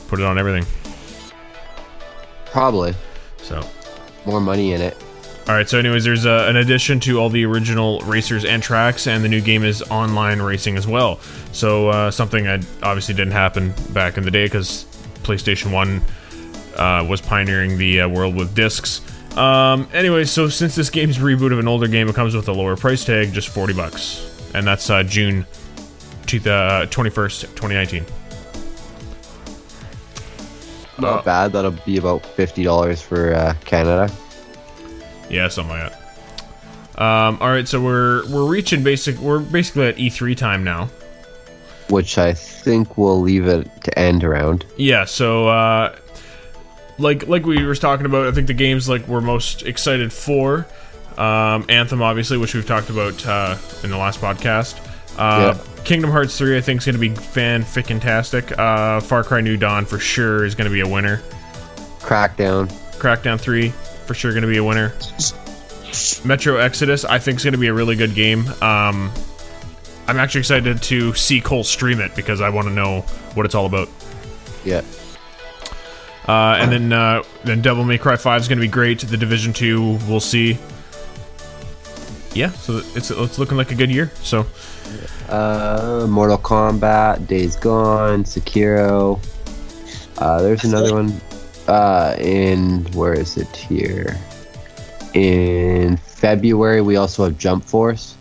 [0.09, 0.67] put it on everything
[2.47, 2.95] Probably
[3.39, 3.63] So,
[4.27, 4.97] more money in it.
[5.49, 5.69] All right.
[5.69, 9.29] So, anyways, there's uh, an addition to all the original racers and tracks, and the
[9.29, 11.21] new game is online racing as well.
[11.53, 14.85] So, uh, something that obviously didn't happen back in the day because
[15.23, 16.01] PlayStation One
[16.77, 19.01] uh, was pioneering the uh, world with discs.
[19.37, 22.49] Um, anyway, so since this game's a reboot of an older game, it comes with
[22.49, 24.51] a lower price tag, just 40 bucks.
[24.55, 25.45] And that's uh, June
[26.27, 28.05] two, uh, 21st, 2019.
[30.99, 31.53] Not Uh, bad.
[31.53, 34.09] That'll be about fifty dollars for uh, Canada.
[35.35, 36.01] Yeah, something like that.
[37.03, 39.19] Um, all right, so we're we're reaching basic.
[39.19, 40.89] We're basically at E3 time now.
[41.91, 44.65] which I think we'll leave it to end around.
[44.77, 45.97] Yeah, so uh,
[46.99, 50.67] like like we were talking about, I think the games like we're most excited for
[51.19, 54.81] um, Anthem, obviously, which we've talked about uh, in the last podcast.
[55.19, 58.57] Uh, Kingdom Hearts 3, I think, is going to be fan fantastic.
[58.59, 61.21] Uh, Far Cry New Dawn for sure is going to be a winner.
[62.01, 62.73] Crackdown.
[62.99, 63.73] Crackdown 3
[64.07, 64.93] for sure going to be a winner.
[66.25, 68.47] Metro Exodus, I think, is going to be a really good game.
[68.61, 69.13] Um,
[70.07, 73.01] I'm actually excited to see Cole stream it because I want to know
[73.35, 73.89] what it's all about.
[74.65, 74.83] Yeah.
[76.27, 79.01] Uh, and then uh, then Devil May Cry 5 is going to be great.
[79.01, 80.59] The Division 2, we'll see.
[82.35, 84.11] Yeah, so it's it's looking like a good year.
[84.23, 84.47] So
[85.29, 89.21] Uh, Mortal Kombat, Days Gone, Sekiro.
[90.19, 91.21] Uh, there's another one.
[91.69, 94.19] Uh, in where is it here?
[95.15, 98.17] In February, we also have Jump Force.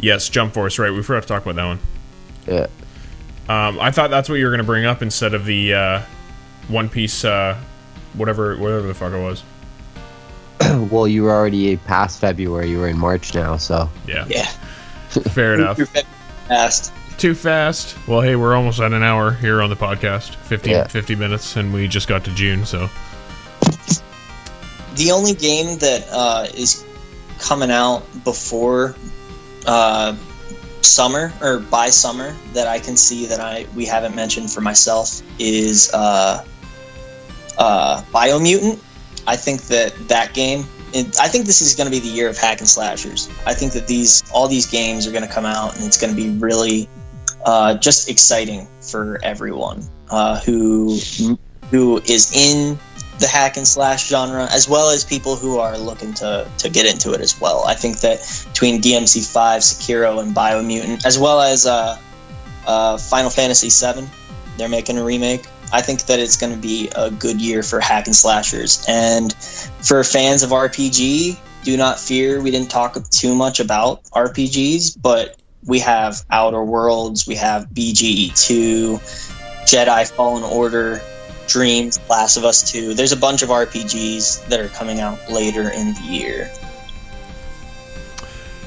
[0.00, 0.90] yes, Jump Force, right?
[0.90, 1.78] We forgot to talk about that one.
[2.46, 2.66] Yeah.
[3.48, 6.02] Um, I thought that's what you were going to bring up instead of the uh,
[6.68, 7.56] One Piece, uh,
[8.14, 9.44] whatever whatever the fuck it was.
[10.90, 12.68] well, you were already past February.
[12.70, 14.46] You were in March now, so Yeah, Yeah.
[15.10, 15.78] fair enough.
[15.78, 15.86] You're
[16.48, 16.92] fast.
[17.18, 17.96] Too fast.
[18.06, 20.34] Well, hey, we're almost at an hour here on the podcast.
[20.34, 20.86] 50, Yeah.
[20.86, 22.90] 50 minutes, and we just got to June, so
[24.96, 26.84] The only game that uh, is
[27.38, 28.94] coming out before
[29.66, 30.14] uh,
[30.82, 35.20] summer or by summer that I can see that I we haven't mentioned for myself
[35.38, 36.44] is uh,
[37.58, 38.78] uh, Biomutant.
[39.26, 40.66] I think that that game.
[40.92, 43.28] It, I think this is going to be the year of hack and slashers.
[43.44, 46.14] I think that these all these games are going to come out and it's going
[46.14, 46.88] to be really
[47.46, 50.98] uh, just exciting for everyone uh, who
[51.70, 52.78] who is in
[53.18, 56.92] the hack and slash genre, as well as people who are looking to, to get
[56.92, 57.64] into it as well.
[57.66, 58.18] I think that
[58.52, 61.98] between DMC5, Sekiro, and Biomutant, as well as uh,
[62.66, 64.06] uh, Final Fantasy seven,
[64.58, 65.46] they're making a remake.
[65.72, 68.84] I think that it's going to be a good year for hack and slashers.
[68.86, 72.40] And for fans of RPG, do not fear.
[72.40, 75.36] We didn't talk too much about RPGs, but
[75.66, 78.98] we have Outer Worlds, we have BGE2,
[79.64, 81.00] Jedi Fallen Order,
[81.48, 82.94] Dreams, Last of Us 2.
[82.94, 86.50] There's a bunch of RPGs that are coming out later in the year.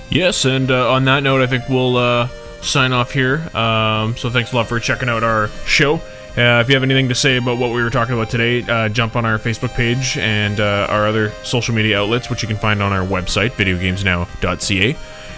[0.10, 2.28] Yes, and uh, on that note, I think we'll uh,
[2.62, 3.38] sign off here.
[3.56, 6.02] Um, so thanks a lot for checking out our show.
[6.38, 8.90] Uh, if you have anything to say about what we were talking about today, uh,
[8.90, 12.58] jump on our Facebook page and uh, our other social media outlets, which you can
[12.58, 14.96] find on our website, videogamesnow.ca.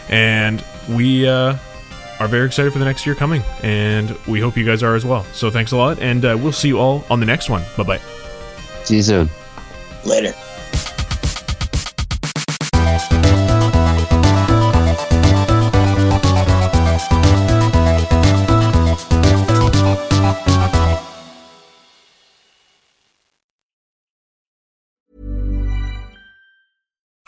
[0.10, 1.56] And we uh,
[2.20, 5.06] are very excited for the next year coming, and we hope you guys are as
[5.06, 5.24] well.
[5.34, 7.64] So thanks a lot, and uh, we'll see you all on the next one.
[7.78, 8.02] Bye bye.
[8.84, 9.30] see you soon.
[10.06, 10.34] Later.